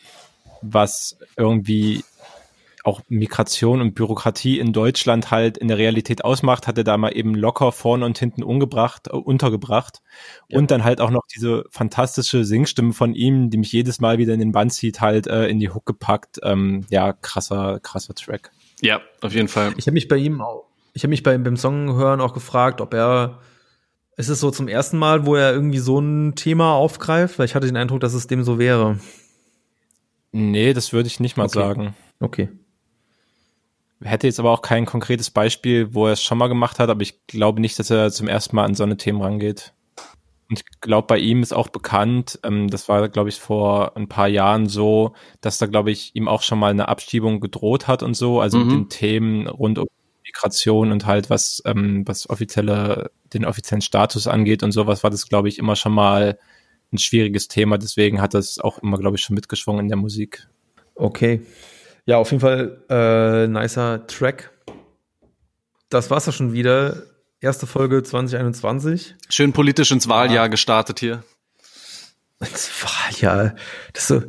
[0.62, 2.05] was irgendwie
[2.85, 7.16] auch Migration und Bürokratie in Deutschland halt in der Realität ausmacht, hat er da mal
[7.16, 10.02] eben locker vorne und hinten umgebracht, äh, untergebracht.
[10.48, 10.59] Ja.
[10.59, 14.35] Und dann halt auch noch diese fantastische Singstimme von ihm, die mich jedes Mal wieder
[14.35, 16.40] in den Band zieht, halt äh, in die Hook gepackt.
[16.43, 18.52] Ähm, ja, krasser, krasser Track.
[18.85, 19.73] Ja, auf jeden Fall.
[19.78, 22.82] Ich habe mich bei ihm auch, ich habe mich bei, beim Song hören auch gefragt,
[22.82, 23.40] ob er
[24.16, 27.39] ist es so zum ersten Mal, wo er irgendwie so ein Thema aufgreift?
[27.39, 29.01] Weil ich hatte den Eindruck, dass es dem so wäre.
[30.32, 31.59] Nee, das würde ich nicht mal okay.
[31.59, 31.97] sagen.
[32.20, 32.48] Okay.
[34.02, 37.02] Hätte jetzt aber auch kein konkretes Beispiel, wo er es schon mal gemacht hat, aber
[37.02, 39.73] ich glaube nicht, dass er zum ersten Mal an so eine Themen rangeht.
[40.55, 44.09] Und ich glaube, bei ihm ist auch bekannt, ähm, das war, glaube ich, vor ein
[44.09, 48.05] paar Jahren so, dass da, glaube ich, ihm auch schon mal eine Abschiebung gedroht hat
[48.05, 48.66] und so, also mhm.
[48.66, 49.89] mit den Themen rund um
[50.24, 55.28] Migration und halt was, ähm, was offizielle, den offiziellen Status angeht und sowas, war das,
[55.28, 56.39] glaube ich, immer schon mal
[56.93, 57.76] ein schwieriges Thema.
[57.76, 60.47] Deswegen hat das auch immer, glaube ich, schon mitgeschwungen in der Musik.
[60.94, 61.40] Okay.
[62.06, 64.52] Ja, auf jeden Fall äh, nicer Track.
[65.89, 67.02] Das war's ja schon wieder.
[67.45, 69.15] Erste Folge 2021.
[69.29, 70.49] Schön politisch ins Wahljahr ja.
[70.49, 71.23] gestartet hier.
[72.41, 73.55] Ins Wahljahr.
[73.93, 74.23] Das ist so,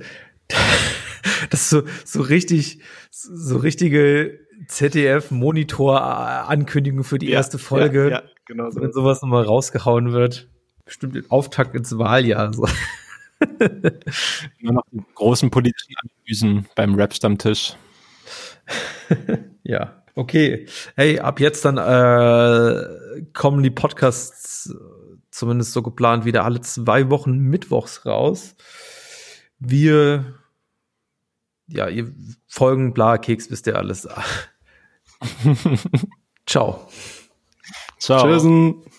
[1.50, 2.82] das ist so, so richtig,
[3.12, 8.10] so richtige ZDF-Monitor-Ankündigung für die ja, erste Folge.
[8.10, 8.82] Ja, ja, genau so.
[8.82, 10.50] Wenn sowas nochmal rausgehauen wird.
[10.84, 12.52] Bestimmt den Auftakt ins Wahljahr.
[12.52, 12.68] So.
[14.60, 17.78] Nur noch die großen politischen Analysen beim Rap-Stammtisch.
[19.64, 20.68] ja, okay.
[20.96, 24.74] Hey, ab jetzt dann äh, kommen die Podcasts
[25.32, 28.56] zumindest so geplant wieder alle zwei Wochen mittwochs raus.
[29.60, 30.36] Wir,
[31.68, 32.14] ja, ihr
[32.48, 34.08] Folgen, bla, Keks, wisst ihr alles.
[36.46, 36.88] Ciao.
[38.00, 38.24] Ciao.
[38.24, 38.94] Tschüss.